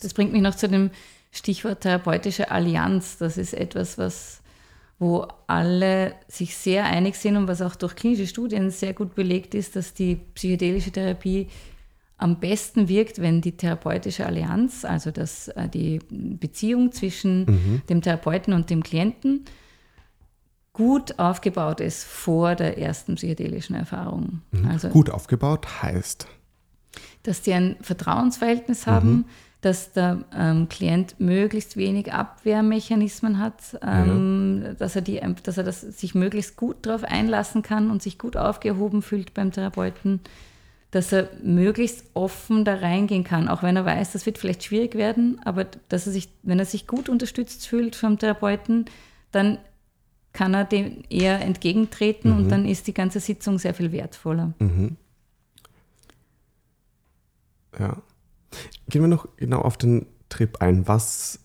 [0.00, 0.90] Das bringt mich noch zu dem
[1.32, 3.18] Stichwort therapeutische Allianz.
[3.18, 4.40] Das ist etwas, was,
[4.98, 9.54] wo alle sich sehr einig sind und was auch durch klinische Studien sehr gut belegt
[9.54, 11.48] ist, dass die psychedelische Therapie
[12.18, 17.82] am besten wirkt, wenn die therapeutische Allianz, also das, äh, die Beziehung zwischen mhm.
[17.88, 19.44] dem Therapeuten und dem Klienten,
[20.72, 24.42] gut aufgebaut ist vor der ersten psychedelischen Erfahrung.
[24.50, 24.66] Mhm.
[24.66, 26.26] Also, gut aufgebaut heißt?
[27.22, 29.24] Dass sie ein Vertrauensverhältnis haben, mhm.
[29.60, 34.72] dass der ähm, Klient möglichst wenig Abwehrmechanismen hat, ähm, ja.
[34.74, 38.38] dass er, die, dass er das, sich möglichst gut darauf einlassen kann und sich gut
[38.38, 40.20] aufgehoben fühlt beim Therapeuten
[40.96, 44.94] dass er möglichst offen da reingehen kann, auch wenn er weiß, das wird vielleicht schwierig
[44.94, 48.86] werden, aber dass er sich, wenn er sich gut unterstützt fühlt vom Therapeuten,
[49.30, 49.58] dann
[50.32, 52.36] kann er dem eher entgegentreten mhm.
[52.38, 54.54] und dann ist die ganze Sitzung sehr viel wertvoller.
[54.58, 54.96] Mhm.
[57.78, 58.00] Ja.
[58.88, 60.88] Gehen wir noch genau auf den Trip ein.
[60.88, 61.40] Was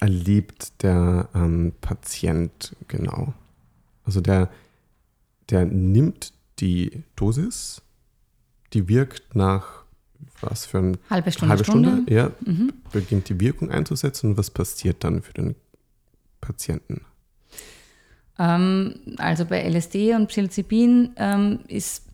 [0.00, 3.34] erlebt der ähm, Patient genau?
[4.04, 4.50] Also der,
[5.48, 7.82] der nimmt die Dosis
[8.72, 9.80] die wirkt nach
[10.40, 12.72] was für eine halbe Stunde, halbe Stunde, Stunde ja, mhm.
[12.92, 15.54] beginnt die Wirkung einzusetzen und was passiert dann für den
[16.40, 17.02] Patienten?
[18.38, 22.06] Ähm, also bei LSD und Psilocybin ähm, ist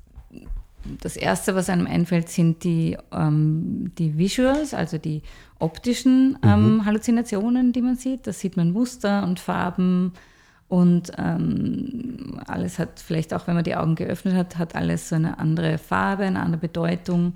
[1.01, 5.23] das Erste, was einem einfällt, sind die, ähm, die Visuals, also die
[5.59, 6.85] optischen ähm, mhm.
[6.85, 8.27] Halluzinationen, die man sieht.
[8.27, 10.13] Da sieht man Muster und Farben,
[10.69, 15.15] und ähm, alles hat vielleicht auch, wenn man die Augen geöffnet hat, hat alles so
[15.15, 17.35] eine andere Farbe, eine andere Bedeutung.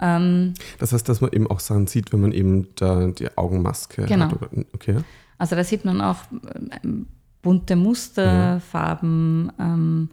[0.00, 4.06] Ähm, das heißt, dass man eben auch Sachen sieht, wenn man eben da die Augenmaske
[4.06, 4.26] genau.
[4.26, 4.34] hat.
[4.34, 4.96] Oder, okay.
[5.38, 6.18] Also da sieht man auch
[6.82, 7.06] ähm,
[7.42, 8.60] bunte Muster, ja.
[8.60, 9.52] Farben.
[9.58, 10.10] Ähm,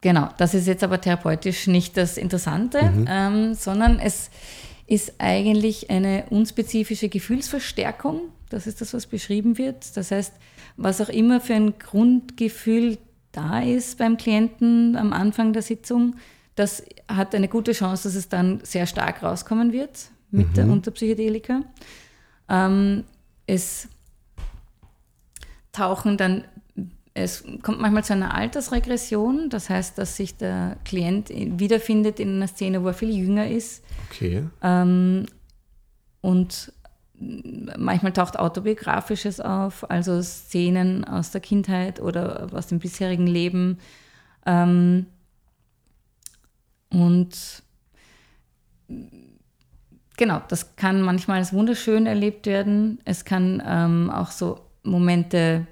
[0.00, 3.06] genau, das ist jetzt aber therapeutisch nicht das Interessante, mhm.
[3.08, 4.30] Ähm, sondern es
[4.86, 8.20] ist eigentlich eine unspezifische Gefühlsverstärkung.
[8.48, 9.96] Das ist das, was beschrieben wird.
[9.96, 10.34] Das heißt,
[10.76, 12.98] was auch immer für ein Grundgefühl
[13.32, 16.16] da ist beim Klienten am Anfang der Sitzung,
[16.54, 20.54] das hat eine gute Chance, dass es dann sehr stark rauskommen wird mit mhm.
[20.54, 21.62] der Unterpsychedelika.
[22.48, 23.04] Ähm,
[23.46, 23.88] es
[25.72, 26.44] tauchen dann
[27.14, 32.46] es kommt manchmal zu einer Altersregression, das heißt, dass sich der Klient wiederfindet in einer
[32.46, 33.84] Szene, wo er viel jünger ist.
[34.10, 34.44] Okay.
[34.62, 35.26] Ähm,
[36.22, 36.72] und
[37.76, 43.78] manchmal taucht Autobiografisches auf, also Szenen aus der Kindheit oder aus dem bisherigen Leben.
[44.46, 45.06] Ähm,
[46.90, 47.62] und
[50.16, 52.98] genau, das kann manchmal als wunderschön erlebt werden.
[53.04, 55.66] Es kann ähm, auch so Momente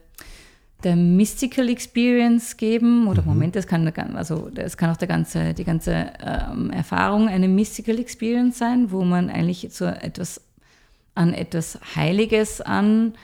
[0.82, 3.28] der Mystical Experience geben oder mhm.
[3.28, 3.86] Momente, es kann,
[4.16, 9.04] also es kann auch der ganze, die ganze ähm, Erfahrung eine Mystical Experience sein, wo
[9.04, 10.40] man eigentlich so etwas
[11.14, 13.14] an etwas Heiliges an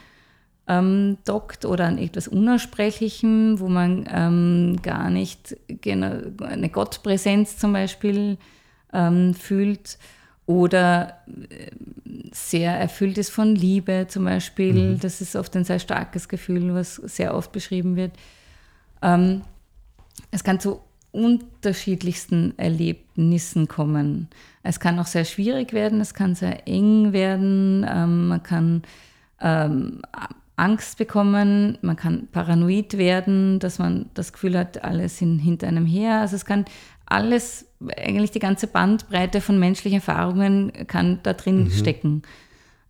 [0.67, 8.37] ähm, dockt oder an etwas Unaussprechlichem, wo man ähm, gar nicht eine Gottpräsenz zum Beispiel
[8.93, 9.97] ähm, fühlt
[10.45, 11.17] oder
[11.49, 11.71] äh,
[12.31, 14.73] sehr erfüllt ist von Liebe zum Beispiel.
[14.73, 14.99] Mhm.
[14.99, 18.11] Das ist oft ein sehr starkes Gefühl, was sehr oft beschrieben wird.
[19.01, 19.41] Ähm,
[20.31, 20.81] es kann zu
[21.11, 24.27] unterschiedlichsten Erlebnissen kommen.
[24.63, 28.83] Es kann auch sehr schwierig werden, es kann sehr eng werden, ähm, man kann
[29.41, 30.01] ähm,
[30.55, 35.85] Angst bekommen, man kann paranoid werden, dass man das Gefühl hat, alles sind hinter einem
[35.85, 36.21] her.
[36.21, 36.65] Also es kann
[37.05, 41.71] alles, eigentlich die ganze Bandbreite von menschlichen Erfahrungen kann da drin mhm.
[41.71, 42.23] stecken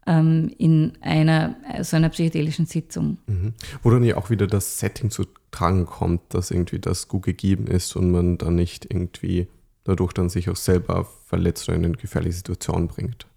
[0.07, 3.17] ähm, in einer so einer psychedelischen Sitzung.
[3.27, 3.53] Mhm.
[3.83, 7.67] Wo dann ja auch wieder das Setting zu tragen kommt, dass irgendwie das gut gegeben
[7.67, 9.47] ist und man dann nicht irgendwie
[9.83, 13.27] dadurch dann sich auch selber verletzt oder in eine gefährliche Situation bringt.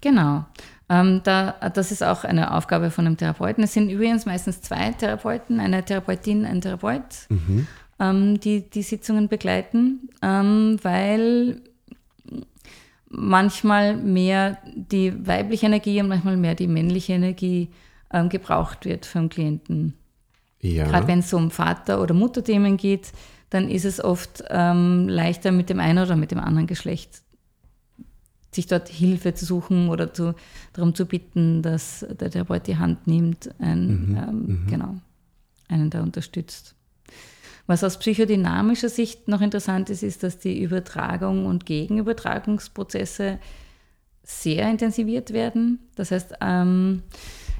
[0.00, 0.44] Genau.
[0.88, 3.64] Ähm, da, das ist auch eine Aufgabe von einem Therapeuten.
[3.64, 7.26] Es sind übrigens meistens zwei Therapeuten, eine Therapeutin, ein Therapeut.
[7.28, 7.66] Mhm
[7.98, 11.62] ähm, die die Sitzungen begleiten, ähm, weil
[13.08, 17.68] manchmal mehr die weibliche Energie und manchmal mehr die männliche Energie
[18.12, 19.94] ähm, gebraucht wird vom Klienten.
[20.60, 20.86] Ja.
[20.86, 23.12] Gerade wenn es um Vater- oder Mutterthemen geht,
[23.50, 27.22] dann ist es oft ähm, leichter mit dem einen oder mit dem anderen Geschlecht
[28.56, 30.34] sich dort Hilfe zu suchen oder zu,
[30.72, 34.66] darum zu bitten, dass der Therapeut die Hand nimmt, ein, mhm, ähm, mhm.
[34.68, 34.96] genau,
[35.68, 36.75] einen da unterstützt.
[37.66, 43.38] Was aus psychodynamischer Sicht noch interessant ist, ist, dass die Übertragung und Gegenübertragungsprozesse
[44.22, 45.80] sehr intensiviert werden.
[45.96, 47.02] Das heißt, ähm,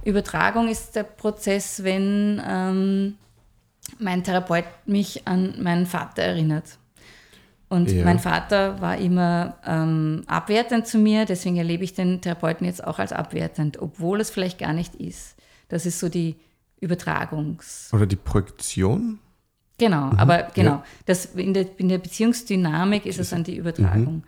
[0.05, 3.15] Übertragung ist der Prozess, wenn ähm,
[3.99, 6.79] mein Therapeut mich an meinen Vater erinnert.
[7.69, 8.05] Und ja.
[8.05, 13.01] mein Vater war immer ähm, abwertend zu mir, deswegen erlebe ich den Therapeuten jetzt auch
[13.01, 15.35] als abwertend, obwohl es vielleicht gar nicht ist.
[15.69, 16.37] Das ist so die
[16.79, 17.91] Übertragungs.
[17.93, 19.19] Oder die Projektion?
[19.79, 20.18] Genau, mhm.
[20.18, 20.85] aber genau, ja.
[21.05, 24.16] das, in, der, in der Beziehungsdynamik ist es dann die Übertragung.
[24.16, 24.22] Mhm.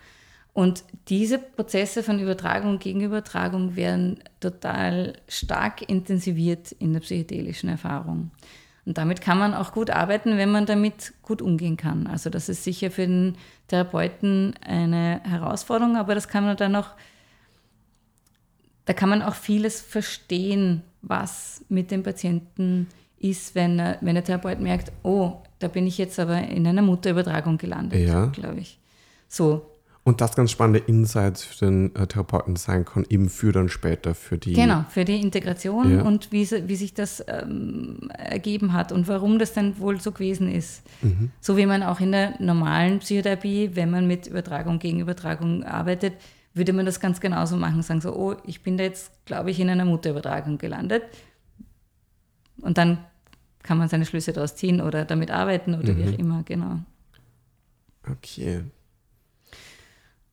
[0.53, 8.33] Und diese Prozesse von Übertragung und Gegenübertragung werden total stark intensiviert in der psychedelischen Erfahrung.
[8.85, 12.07] Und damit kann man auch gut arbeiten, wenn man damit gut umgehen kann.
[12.07, 13.37] Also das ist sicher für den
[13.69, 16.89] Therapeuten eine Herausforderung, aber das kann man dann auch,
[18.87, 22.89] da kann man auch vieles verstehen, was mit dem Patienten
[23.21, 27.59] ist, wenn, wenn der Therapeut merkt, oh, da bin ich jetzt aber in einer Mutterübertragung
[27.59, 28.27] gelandet, ja.
[28.27, 28.79] glaube ich.
[29.29, 29.67] So.
[30.05, 34.15] Und das ganz spannende Insights für den äh, Therapeuten sein kann, eben für dann später,
[34.15, 34.55] für die.
[34.55, 36.03] Genau, für die Integration ja.
[36.03, 40.51] und wie, wie sich das ähm, ergeben hat und warum das dann wohl so gewesen
[40.51, 40.83] ist.
[41.03, 41.31] Mhm.
[41.41, 46.15] So wie man auch in der normalen Psychotherapie, wenn man mit Übertragung gegen Übertragung arbeitet,
[46.55, 49.61] würde man das ganz genauso machen, sagen so, oh, ich bin da jetzt, glaube ich,
[49.61, 51.03] in einer Mutterübertragung gelandet
[52.61, 53.05] und dann
[53.63, 55.99] kann man seine Schlüsse daraus ziehen oder damit arbeiten oder mhm.
[55.99, 56.19] wie auch mhm.
[56.19, 56.81] immer, genau.
[58.11, 58.65] Okay.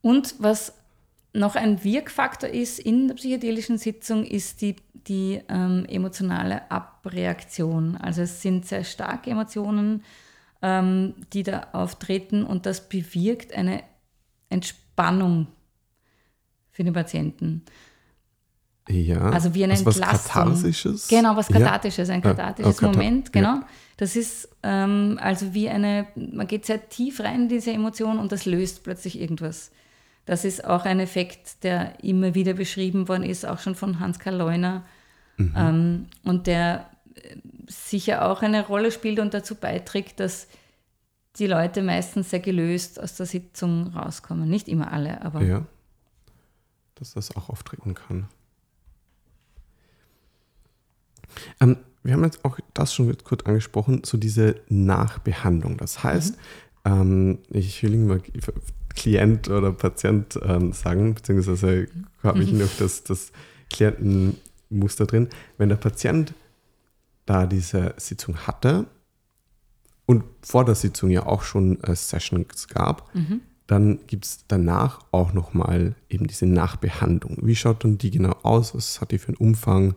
[0.00, 0.72] Und was
[1.32, 7.96] noch ein Wirkfaktor ist in der psychedelischen Sitzung, ist die, die ähm, emotionale Abreaktion.
[7.96, 10.02] Also es sind sehr starke Emotionen,
[10.62, 13.82] ähm, die da auftreten und das bewirkt eine
[14.48, 15.48] Entspannung
[16.70, 17.64] für den Patienten.
[18.88, 19.30] Ja.
[19.30, 21.08] Also wie eine also was Katharsisches?
[21.08, 22.14] Genau, was Kathartisches, ja.
[22.14, 23.56] ein kathartisches oh, Moment, genau.
[23.56, 23.68] Ja.
[23.96, 28.30] Das ist ähm, also wie eine, man geht sehr tief rein in diese Emotion und
[28.30, 29.72] das löst plötzlich irgendwas.
[30.24, 34.36] Das ist auch ein Effekt, der immer wieder beschrieben worden ist, auch schon von Hans-Karl
[34.36, 34.84] Leuner.
[35.36, 35.54] Mhm.
[35.56, 37.36] Ähm, und der äh,
[37.68, 40.48] sicher auch eine Rolle spielt und dazu beiträgt, dass
[41.38, 44.48] die Leute meistens sehr gelöst aus der Sitzung rauskommen.
[44.48, 45.42] Nicht immer alle, aber.
[45.42, 45.64] Ja,
[46.96, 48.28] dass das auch auftreten kann.
[51.60, 55.76] Ähm, wir haben jetzt auch das schon kurz angesprochen, so diese Nachbehandlung.
[55.76, 56.36] Das heißt,
[56.84, 56.92] mhm.
[56.92, 58.20] ähm, ich will immer
[58.94, 61.88] Klient oder Patient ähm, sagen, beziehungsweise
[62.22, 62.60] habe ich mhm.
[62.60, 63.32] noch das, das
[63.70, 65.28] Klientenmuster drin.
[65.58, 66.32] Wenn der Patient
[67.26, 68.86] da diese Sitzung hatte
[70.06, 73.40] und vor der Sitzung ja auch schon äh, Sessions gab, Mhm.
[73.66, 77.38] dann gibt es danach auch nochmal eben diese Nachbehandlung.
[77.42, 78.76] Wie schaut dann die genau aus?
[78.76, 79.96] Was hat die für einen Umfang?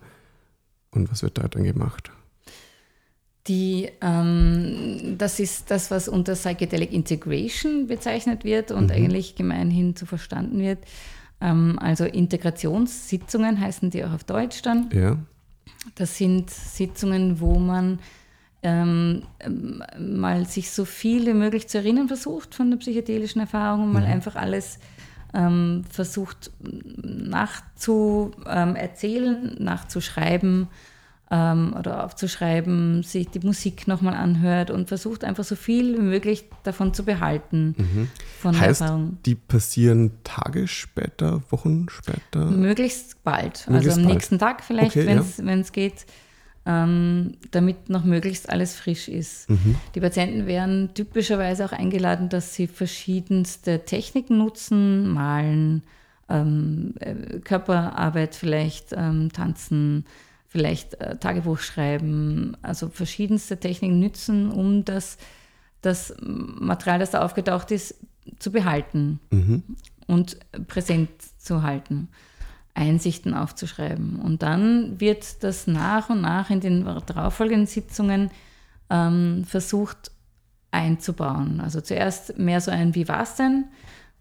[0.92, 2.12] Und was wird da dann gemacht?
[3.48, 10.06] Die, ähm, das ist das, was unter Psychedelic Integration bezeichnet wird und eigentlich gemeinhin so
[10.06, 10.80] verstanden wird.
[11.42, 14.90] Ähm, also Integrationssitzungen heißen die auch auf Deutsch dann.
[14.94, 15.18] Ja.
[15.96, 18.00] Das sind Sitzungen, wo man
[18.62, 19.24] ähm,
[19.98, 24.04] mal sich so viel wie möglich zu erinnern versucht von der psychedelischen Erfahrung und mal
[24.04, 24.80] einfach alles
[25.34, 26.52] ähm, versucht
[27.02, 30.68] nachzuerzählen, ähm, nachzuschreiben
[31.32, 36.46] ähm, oder aufzuschreiben, sich die Musik nochmal anhört und versucht einfach so viel wie möglich
[36.64, 38.10] davon zu behalten
[38.40, 39.18] von der Heißt, Erfahrung.
[39.26, 42.46] die passieren Tage später, Wochen später?
[42.46, 43.68] Möglichst bald.
[43.68, 44.16] Möglichst also am bald.
[44.16, 46.06] nächsten Tag vielleicht, Okay, wenn es geht,
[46.70, 49.50] ähm, damit noch möglichst alles frisch ist.
[49.50, 49.76] Mhm.
[49.96, 55.82] Die Patienten werden typischerweise auch eingeladen, dass sie verschiedenste Techniken nutzen, malen,
[56.30, 60.06] ähm, äh, Körperarbeit vielleicht, ähm, tanzen,
[60.48, 65.18] vielleicht äh, Tagebuch schreiben, also verschiedenste Techniken nützen, um das,
[65.82, 67.96] das Material, das da aufgetaucht ist,
[68.38, 69.64] zu behalten Mhm.
[70.06, 71.10] und präsent
[71.40, 72.10] zu halten,
[72.74, 74.20] Einsichten aufzuschreiben.
[74.20, 78.32] Und dann wird das nach und nach in den darauffolgenden Sitzungen
[78.90, 80.12] ähm, versucht
[80.72, 81.62] einzubauen.
[81.62, 83.66] Also zuerst mehr so ein Wie war's denn?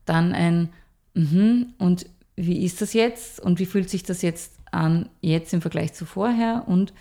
[0.04, 0.70] Dann ein
[1.14, 3.40] Mhm und wie ist das jetzt?
[3.40, 6.64] Und wie fühlt sich das jetzt an, jetzt im Vergleich zu vorher?
[6.66, 6.92] Und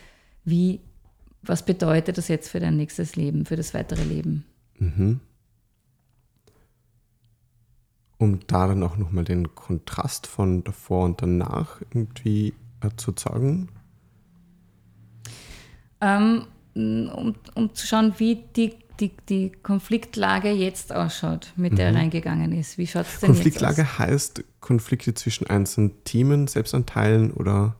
[0.43, 0.79] wie,
[1.43, 4.45] was bedeutet das jetzt für dein nächstes Leben, für das weitere Leben?
[4.79, 5.19] Mhm.
[8.19, 13.69] Um da dann auch nochmal den Kontrast von davor und danach irgendwie äh, zu zeigen.
[16.01, 16.45] Ähm,
[16.75, 22.51] um, um zu schauen, wie die, die, die Konfliktlage jetzt ausschaut, mit der er reingegangen
[22.51, 22.77] ist.
[22.77, 23.99] Wie schaut es denn Konfliktlage jetzt aus?
[23.99, 27.75] heißt Konflikte zwischen einzelnen Themen, Selbstanteilen oder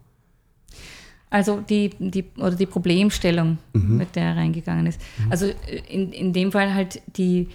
[1.29, 5.01] Also die, die, oder die Problemstellung, mit der er reingegangen ist.
[5.29, 5.51] Also
[5.89, 7.49] in, in dem Fall halt die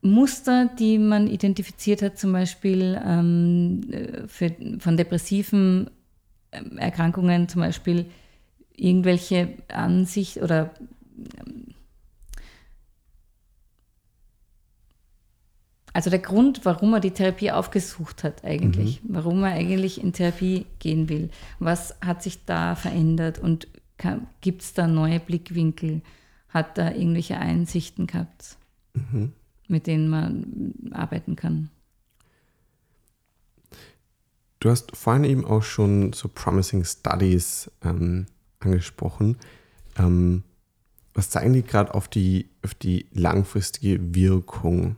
[0.00, 3.80] Muster, die man identifiziert hat, zum Beispiel ähm,
[4.28, 5.90] für, von depressiven
[6.52, 8.06] ähm, Erkrankungen, zum Beispiel
[8.76, 10.70] irgendwelche Ansicht oder
[11.38, 11.74] ähm,
[15.92, 20.66] also der Grund, warum er die Therapie aufgesucht hat eigentlich, warum er eigentlich in Therapie
[20.78, 21.28] gehen will.
[21.58, 23.66] Was hat sich da verändert und
[24.40, 26.02] gibt es da neue Blickwinkel?
[26.50, 28.56] Hat er irgendwelche Einsichten gehabt,
[29.68, 31.70] mit denen man arbeiten kann?
[34.60, 38.26] Du hast vorhin eben auch schon so Promising Studies ähm,
[38.58, 39.36] angesprochen.
[39.96, 40.42] Ähm,
[41.14, 44.96] was zeigen die gerade auf die, auf die langfristige Wirkung?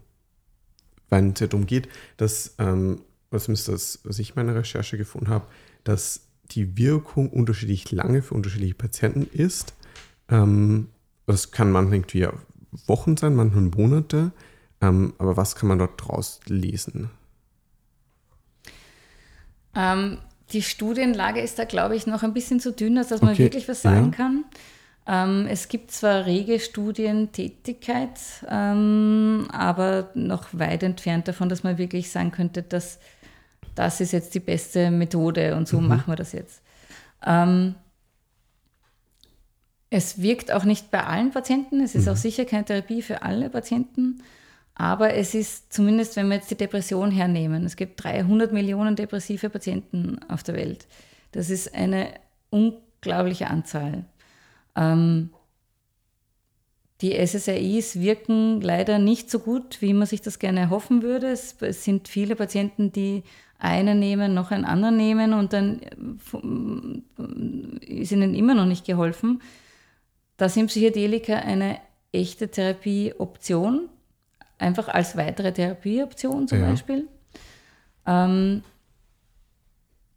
[1.11, 4.97] Wenn es ja darum geht, dass, ähm, was, ist das, was ich in meiner Recherche
[4.97, 5.47] gefunden habe,
[5.85, 9.75] dass die Wirkung unterschiedlich lange für unterschiedliche Patienten ist.
[10.29, 10.89] Ähm,
[11.27, 12.29] das kann manchmal irgendwie
[12.87, 14.33] Wochen sein, manchmal Monate.
[14.81, 17.11] Ähm, aber was kann man dort draus lesen?
[19.74, 20.18] Ähm,
[20.53, 23.45] die Studienlage ist da, glaube ich, noch ein bisschen zu dünn, als dass man Okay,
[23.45, 24.16] wirklich was sagen ja.
[24.16, 24.45] kann.
[25.07, 28.18] Ähm, es gibt zwar rege Studientätigkeit,
[28.49, 32.99] ähm, aber noch weit entfernt davon, dass man wirklich sagen könnte, dass
[33.74, 36.61] das ist jetzt die beste Methode und so machen wir das jetzt.
[37.24, 37.76] Ähm,
[39.89, 43.49] es wirkt auch nicht bei allen Patienten, es ist auch sicher keine Therapie für alle
[43.51, 44.22] Patienten,
[44.81, 49.51] aber es ist zumindest, wenn wir jetzt die Depression hernehmen, es gibt 300 Millionen depressive
[49.51, 50.87] Patienten auf der Welt.
[51.33, 52.14] Das ist eine
[52.49, 54.07] unglaubliche Anzahl.
[54.74, 55.35] Ähm,
[57.03, 61.26] die SSRIs wirken leider nicht so gut, wie man sich das gerne erhoffen würde.
[61.26, 63.22] Es, es sind viele Patienten, die
[63.59, 65.91] einen nehmen, noch einen anderen nehmen und dann äh,
[67.85, 69.43] ist ihnen immer noch nicht geholfen.
[70.39, 71.76] Da sind Psychedelika eine
[72.12, 73.91] echte Therapieoption,
[74.61, 76.70] einfach als weitere Therapieoption zum Ja.
[76.70, 77.06] Beispiel.
[78.06, 78.62] Ähm,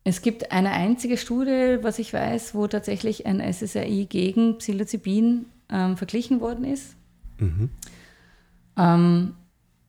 [0.04, 5.96] es gibt eine einzige Studie, was ich weiß, wo tatsächlich ein SSRI gegen Psilocybin ähm,
[5.98, 6.96] verglichen worden ist.
[8.78, 9.34] Ähm,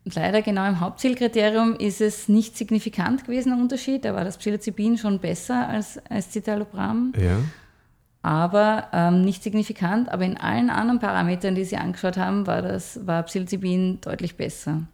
[0.05, 4.05] leider genau im Hauptzielkriterium ist es nicht signifikant gewesen, ein Unterschied.
[4.05, 7.39] Da war das Psilocybin schon besser als, als Citalopram Ja.
[8.25, 10.09] Aber ähm, nicht signifikant.
[10.09, 14.85] Aber in allen anderen Parametern, die sie angeschaut haben, war, das, war Psilocybin deutlich besser.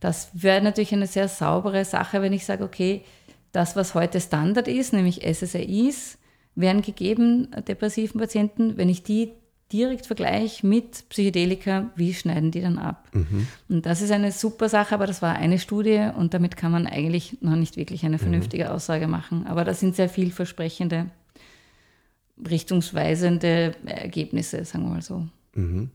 [0.00, 3.04] Das wäre natürlich eine sehr saubere Sache, wenn ich sage, okay,
[3.52, 6.16] das, was heute Standard ist, nämlich SSRIs,
[6.54, 8.78] werden gegeben, depressiven Patienten.
[8.78, 9.32] Wenn ich die
[9.70, 13.06] direkt vergleiche mit Psychedelika, wie schneiden die dann ab?
[13.12, 13.48] Mhm.
[13.68, 16.86] Und das ist eine super Sache, aber das war eine Studie und damit kann man
[16.86, 18.70] eigentlich noch nicht wirklich eine vernünftige mhm.
[18.70, 19.46] Aussage machen.
[19.46, 21.10] Aber das sind sehr vielversprechende,
[22.48, 25.26] richtungsweisende Ergebnisse, sagen wir mal so.
[25.54, 25.90] Mhm.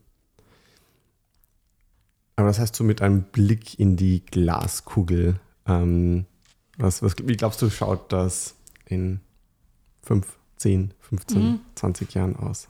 [2.36, 5.40] Aber das heißt du mit einem Blick in die Glaskugel.
[5.68, 6.26] Ähm,
[6.78, 9.20] was, was, wie glaubst du, schaut das in
[10.04, 10.28] 5,
[10.58, 11.60] 10, 15, mhm.
[11.76, 12.68] 20 Jahren aus?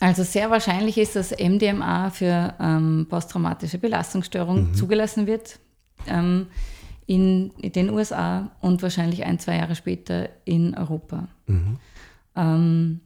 [0.00, 4.74] Also sehr wahrscheinlich ist, dass MDMA für ähm, posttraumatische Belastungsstörung mhm.
[4.74, 5.58] zugelassen wird
[6.06, 6.48] ähm,
[7.06, 11.28] in, den USA und wahrscheinlich ein, zwei Jahre später in Europa.
[11.46, 11.78] Mhm.
[12.34, 13.00] Ähm,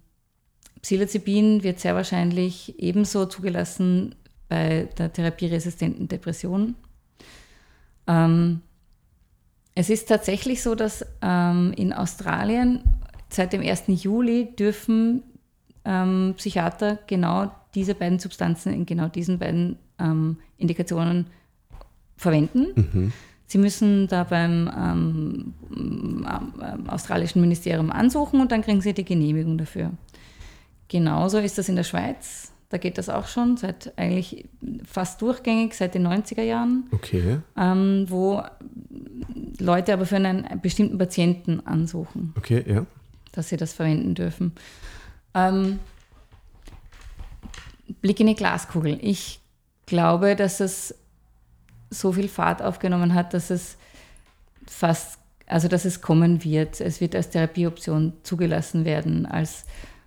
[0.83, 4.15] Psilocybin wird sehr wahrscheinlich ebenso zugelassen
[4.49, 6.75] bei der therapieresistenten Depression.
[8.07, 8.63] Ähm,
[9.75, 12.83] es ist tatsächlich so, dass ähm, in Australien
[13.29, 13.85] seit dem 1.
[13.87, 15.23] Juli dürfen
[15.85, 21.27] ähm, Psychiater genau diese beiden Substanzen in genau diesen beiden ähm, Indikationen
[22.17, 22.67] verwenden.
[22.75, 23.13] Mhm.
[23.51, 29.59] Sie müssen da beim ähm, ähm, australischen Ministerium ansuchen und dann kriegen sie die Genehmigung
[29.59, 29.91] dafür.
[30.87, 32.53] Genauso ist das in der Schweiz.
[32.69, 34.49] Da geht das auch schon seit eigentlich
[34.85, 36.85] fast durchgängig, seit den 90er Jahren.
[36.93, 37.41] Okay.
[37.57, 38.41] Ähm, wo
[39.59, 42.33] Leute aber für einen bestimmten Patienten ansuchen.
[42.39, 42.87] Okay, ja.
[43.33, 44.53] Dass sie das verwenden dürfen.
[45.35, 45.81] Ähm,
[48.01, 48.97] Blick in die Glaskugel.
[49.03, 49.41] Ich
[49.87, 50.95] glaube, dass es
[51.91, 53.77] so viel Fahrt aufgenommen hat, dass es
[54.67, 56.81] fast, also dass es kommen wird.
[56.81, 59.65] Es wird als Therapieoption zugelassen werden, als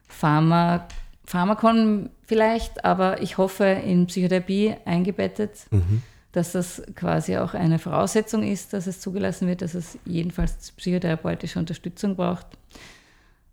[0.08, 0.88] Pharma,
[1.26, 6.02] Pharmakon vielleicht, aber ich hoffe in Psychotherapie eingebettet, mhm.
[6.32, 11.60] dass das quasi auch eine Voraussetzung ist, dass es zugelassen wird, dass es jedenfalls psychotherapeutische
[11.60, 12.48] Unterstützung braucht.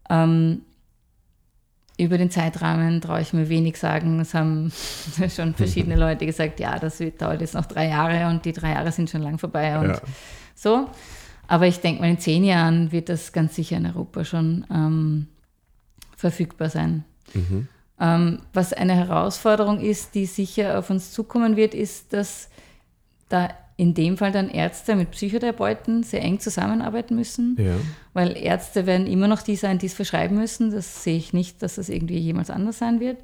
[0.09, 0.63] Ähm,
[2.01, 4.21] über den Zeitrahmen traue ich mir wenig sagen.
[4.21, 4.73] Es haben
[5.35, 8.91] schon verschiedene Leute gesagt, ja, das dauert jetzt noch drei Jahre und die drei Jahre
[8.91, 10.01] sind schon lang vorbei und ja.
[10.55, 10.89] so.
[11.47, 15.27] Aber ich denke mal, in zehn Jahren wird das ganz sicher in Europa schon ähm,
[16.17, 17.05] verfügbar sein.
[17.35, 17.69] Mhm.
[18.01, 22.49] Ähm, was eine Herausforderung ist, die sicher auf uns zukommen wird, ist, dass
[23.29, 23.51] da
[23.81, 27.77] in dem Fall dann Ärzte mit Psychotherapeuten sehr eng zusammenarbeiten müssen, ja.
[28.13, 30.71] weil Ärzte werden immer noch die sein, die es verschreiben müssen.
[30.71, 33.17] Das sehe ich nicht, dass das irgendwie jemals anders sein wird.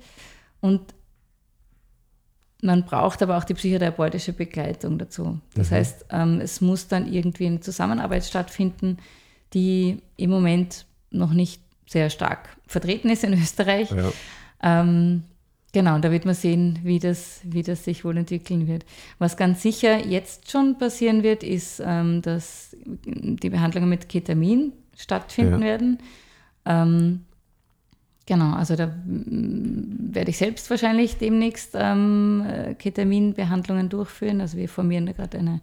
[0.62, 0.80] Und
[2.62, 5.38] man braucht aber auch die psychotherapeutische Begleitung dazu.
[5.54, 5.74] Das mhm.
[5.74, 8.96] heißt, ähm, es muss dann irgendwie eine Zusammenarbeit stattfinden,
[9.52, 13.90] die im Moment noch nicht sehr stark vertreten ist in Österreich.
[13.90, 14.10] Ja.
[14.62, 15.24] Ähm,
[15.76, 18.86] genau, da wird man sehen, wie das, wie das sich wohl entwickeln wird.
[19.18, 22.74] Was ganz sicher jetzt schon passieren wird, ist, ähm, dass
[23.04, 25.66] die Behandlungen mit Ketamin stattfinden ja.
[25.66, 25.98] werden.
[26.64, 27.26] Ähm,
[28.24, 32.46] genau, also da mm, werde ich selbst wahrscheinlich demnächst ähm,
[32.78, 34.40] Ketaminbehandlungen durchführen.
[34.40, 35.60] Also wir formieren da gerade eine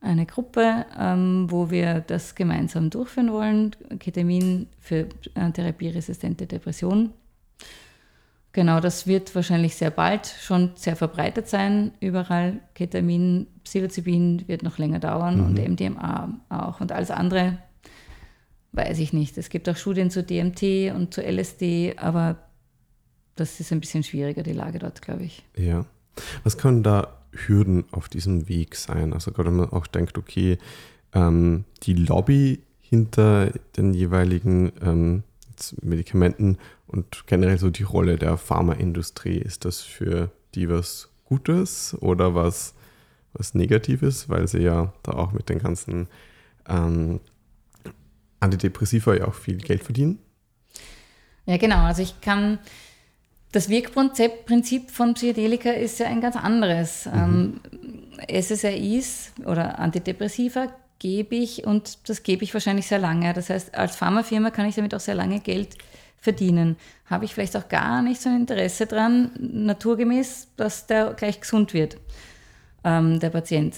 [0.00, 3.74] eine Gruppe, ähm, wo wir das gemeinsam durchführen wollen.
[3.98, 7.10] Ketamin für äh, therapieresistente Depression.
[8.52, 12.60] Genau, das wird wahrscheinlich sehr bald schon sehr verbreitet sein, überall.
[12.74, 15.46] Ketamin, Psilocybin wird noch länger dauern mhm.
[15.46, 16.80] und MDMA auch.
[16.80, 17.58] Und alles andere
[18.72, 19.36] weiß ich nicht.
[19.38, 22.38] Es gibt auch Studien zu DMT und zu LSD, aber
[23.36, 25.44] das ist ein bisschen schwieriger, die Lage dort, glaube ich.
[25.56, 25.84] Ja.
[26.42, 29.12] Was können da Hürden auf diesem Weg sein?
[29.12, 30.58] Also gerade wenn man auch denkt, okay,
[31.12, 35.22] ähm, die Lobby hinter den jeweiligen ähm,
[35.82, 42.34] Medikamenten und generell so die Rolle der Pharmaindustrie, ist das für die was Gutes oder
[42.34, 42.74] was,
[43.32, 46.08] was Negatives, weil sie ja da auch mit den ganzen
[46.68, 47.20] ähm,
[48.40, 50.18] Antidepressiva ja auch viel Geld verdienen?
[51.46, 51.84] Ja, genau.
[51.84, 52.58] Also ich kann
[53.52, 57.06] das Wirkprinzip von Psychedelika ist ja ein ganz anderes.
[57.06, 57.60] Mhm.
[58.28, 60.68] Ähm, SSRIs oder Antidepressiva
[60.98, 63.32] gebe ich und das gebe ich wahrscheinlich sehr lange.
[63.32, 65.76] Das heißt, als Pharmafirma kann ich damit auch sehr lange Geld
[66.18, 66.76] verdienen.
[67.06, 71.74] Habe ich vielleicht auch gar nicht so ein Interesse dran, naturgemäß, dass der gleich gesund
[71.74, 71.96] wird,
[72.84, 73.76] ähm, der Patient.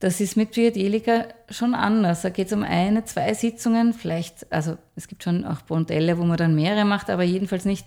[0.00, 2.22] Das ist mit Psychedelika schon anders.
[2.22, 6.24] Da geht es um eine, zwei Sitzungen, vielleicht, also es gibt schon auch Bondelle, wo
[6.24, 7.86] man dann mehrere macht, aber jedenfalls nicht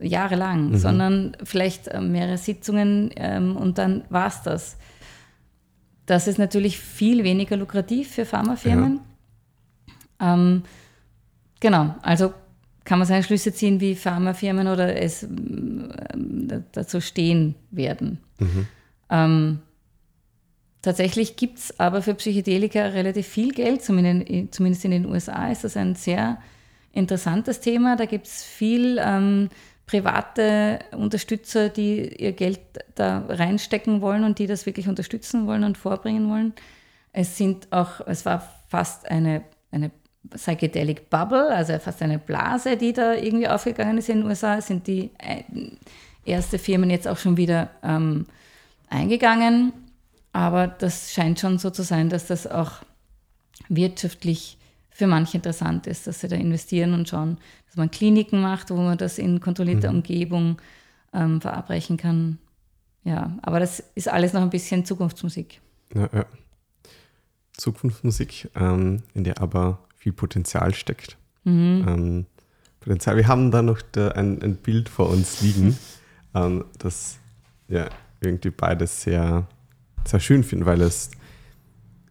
[0.00, 0.78] jahrelang, mhm.
[0.78, 4.76] sondern vielleicht äh, mehrere Sitzungen ähm, und dann war es das.
[6.08, 9.00] Das ist natürlich viel weniger lukrativ für Pharmafirmen.
[10.18, 10.34] Ja.
[10.34, 10.62] Ähm,
[11.60, 12.32] genau, also
[12.84, 15.28] kann man seine Schlüsse ziehen, wie Pharmafirmen oder es äh,
[16.72, 18.20] dazu stehen werden.
[18.38, 18.66] Mhm.
[19.10, 19.58] Ähm,
[20.80, 25.76] tatsächlich gibt es aber für Psychedelika relativ viel Geld, zumindest in den USA ist das
[25.76, 26.38] ein sehr
[26.90, 27.96] interessantes Thema.
[27.96, 29.50] Da gibt es viel ähm,
[29.88, 32.60] private Unterstützer, die ihr Geld
[32.94, 36.52] da reinstecken wollen und die das wirklich unterstützen wollen und vorbringen wollen.
[37.12, 39.42] Es sind auch, es war fast eine,
[39.72, 39.90] eine
[40.30, 44.58] Psychedelic Bubble, also fast eine Blase, die da irgendwie aufgegangen ist in den USA.
[44.58, 45.42] Es sind die äh,
[46.24, 48.26] erste Firmen jetzt auch schon wieder ähm,
[48.90, 49.72] eingegangen.
[50.32, 52.72] Aber das scheint schon so zu sein, dass das auch
[53.70, 54.57] wirtschaftlich
[54.98, 58.76] für manche interessant ist, dass sie da investieren und schauen, dass man Kliniken macht, wo
[58.76, 59.98] man das in kontrollierter mhm.
[59.98, 60.60] Umgebung
[61.12, 62.38] ähm, verabreichen kann.
[63.04, 65.60] Ja, aber das ist alles noch ein bisschen Zukunftsmusik.
[65.94, 66.26] Ja, ja.
[67.52, 71.16] Zukunftsmusik, ähm, in der aber viel Potenzial steckt.
[71.44, 71.84] Mhm.
[71.86, 72.26] Ähm,
[72.80, 73.16] Potenzial.
[73.16, 75.78] Wir haben da noch da ein, ein, Bild vor uns liegen,
[76.34, 77.18] ähm, das
[77.68, 77.88] ja
[78.20, 79.46] irgendwie beides sehr,
[80.04, 81.12] sehr schön finden, weil es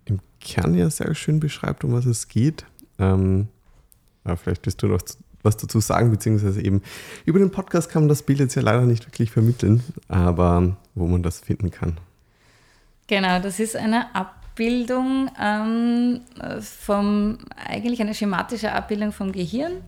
[0.06, 2.66] im Kern ja sehr schön beschreibt, um was es geht.
[3.00, 3.48] Ähm,
[4.26, 5.02] ja, vielleicht willst du noch
[5.44, 6.82] was dazu sagen, beziehungsweise eben
[7.26, 11.08] über den Podcast kann man das Bild jetzt ja leider nicht wirklich vermitteln, aber wo
[11.08, 11.98] man das finden kann.
[13.08, 16.22] Genau, das ist eine Ab Abbildung ähm,
[16.62, 19.84] vom, eigentlich eine schematische Abbildung vom Gehirn.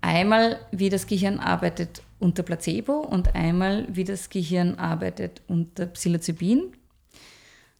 [0.00, 6.72] Einmal, wie das Gehirn arbeitet unter Placebo und einmal, wie das Gehirn arbeitet unter Psilocybin.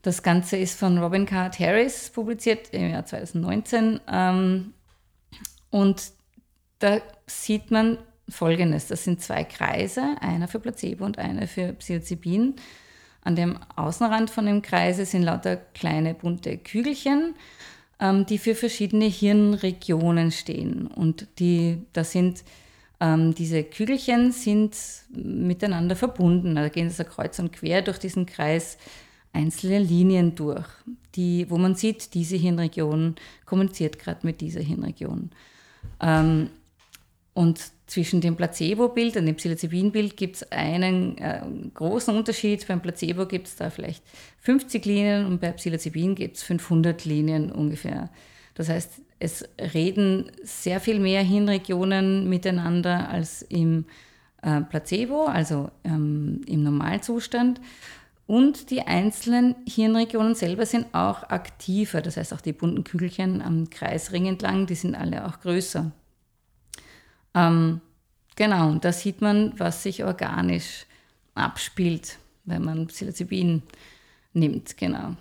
[0.07, 3.99] Das Ganze ist von Robin Card Harris publiziert im Jahr 2019.
[4.09, 4.73] Ähm,
[5.70, 6.12] und
[6.78, 8.87] da sieht man Folgendes.
[8.87, 12.55] Das sind zwei Kreise, einer für Placebo und einer für Psilocybin.
[13.23, 17.35] An dem Außenrand von dem Kreise sind lauter kleine bunte Kügelchen,
[17.99, 20.87] ähm, die für verschiedene Hirnregionen stehen.
[20.87, 22.45] Und die, das sind
[23.01, 24.77] ähm, diese Kügelchen sind
[25.11, 26.55] miteinander verbunden.
[26.55, 28.78] Da gehen so kreuz und quer durch diesen Kreis
[29.36, 30.66] einzelne Linien durch,
[31.14, 35.30] die, wo man sieht, diese Hirnregion kommuniziert gerade mit dieser Hirnregion.
[36.00, 36.50] Ähm,
[37.34, 41.42] und zwischen dem Placebo-Bild und dem Psilocybin-Bild gibt es einen äh,
[41.74, 42.66] großen Unterschied.
[42.66, 44.02] Beim Placebo gibt es da vielleicht
[44.40, 48.10] 50 Linien und bei Psilocybin gibt es 500 Linien ungefähr.
[48.54, 53.84] Das heißt, es reden sehr viel mehr Hirnregionen miteinander als im
[54.42, 57.60] äh, Placebo, also ähm, im Normalzustand.
[58.27, 62.03] Und die einzelnen Hirnregionen selber sind auch aktiver.
[62.03, 65.93] Das heißt, auch die bunten Kügelchen am Kreisring entlang, die sind alle auch größer.
[67.35, 67.81] Ähm,
[68.35, 70.86] genau, und da sieht man, was sich organisch
[71.35, 73.62] abspielt, wenn man Psilocybin
[74.32, 75.15] nimmt, genau.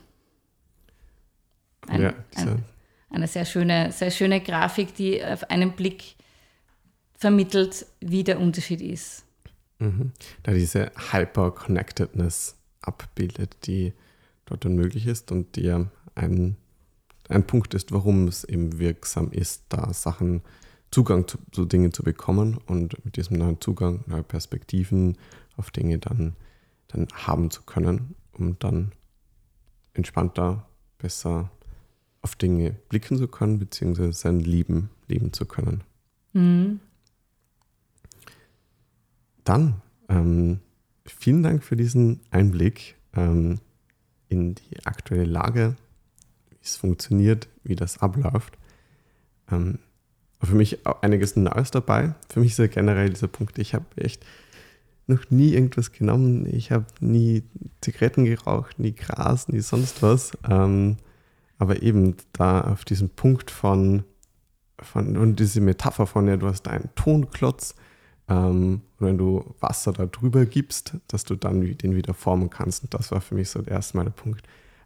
[1.87, 2.63] Ein, ja, ein,
[3.11, 6.15] eine sehr schöne, sehr schöne Grafik, die auf einen Blick
[7.15, 9.25] vermittelt, wie der Unterschied ist.
[9.77, 10.11] Mhm.
[10.41, 12.54] Da diese Hyper-Connectedness
[12.87, 13.93] abbildet, die
[14.45, 15.71] dort dann möglich ist und die
[16.15, 16.57] ein,
[17.29, 20.41] ein Punkt ist, warum es eben wirksam ist, da Sachen
[20.91, 25.17] Zugang zu, zu Dingen zu bekommen und mit diesem neuen Zugang neue Perspektiven
[25.57, 26.35] auf Dinge dann,
[26.87, 28.91] dann haben zu können, um dann
[29.93, 30.67] entspannter,
[30.97, 31.51] besser
[32.21, 35.83] auf Dinge blicken zu können, beziehungsweise sein Leben leben zu können.
[36.33, 36.79] Mhm.
[39.43, 40.59] Dann ähm,
[41.05, 43.59] vielen Dank für diesen Einblick ähm,
[44.29, 45.75] in die aktuelle Lage,
[46.49, 48.57] wie es funktioniert, wie das abläuft.
[49.51, 49.79] Ähm,
[50.41, 52.13] für mich einiges Neues dabei.
[52.29, 54.25] Für mich ist ja generell dieser Punkt, ich habe echt
[55.07, 56.45] noch nie irgendwas genommen.
[56.51, 57.43] Ich habe nie
[57.81, 60.31] Zigaretten geraucht, nie Gras, nie sonst was.
[60.49, 60.97] Ähm,
[61.57, 64.03] aber eben da auf diesem Punkt von,
[64.79, 67.75] von und diese Metapher von, ja, du hast einen Tonklotz
[68.27, 72.83] ähm, wenn du Wasser da drüber gibst, dass du dann den wieder formen kannst.
[72.83, 74.43] Und das war für mich so der erste Mal der Punkt.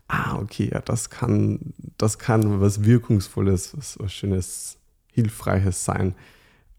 [0.07, 4.77] Ah, okay, ja, das kann, das kann was Wirkungsvolles, was, was Schönes
[5.11, 6.15] Hilfreiches sein,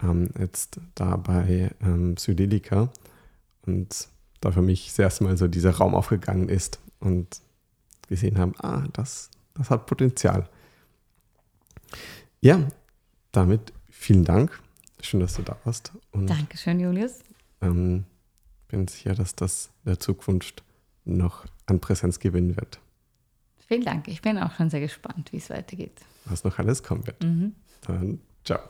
[0.02, 2.90] ähm, jetzt da bei ähm, Psychedelika.
[3.66, 4.08] Und
[4.40, 7.40] da für mich das erste Mal so dieser Raum aufgegangen ist und
[8.08, 10.48] gesehen haben, ah, das, das hat Potenzial.
[12.40, 12.60] Ja,
[13.32, 14.60] damit vielen Dank.
[15.02, 15.92] Schön, dass du da warst.
[16.12, 17.20] Und, Dankeschön, Julius.
[17.60, 18.04] Ähm,
[18.68, 20.62] bin sicher, dass das in der Zukunft
[21.04, 22.80] noch an Präsenz gewinnen wird.
[23.66, 24.08] Vielen Dank.
[24.08, 26.00] Ich bin auch schon sehr gespannt, wie es weitergeht.
[26.24, 27.22] Was noch alles kommen wird.
[27.22, 27.54] Mhm.
[27.82, 28.60] Dann ciao.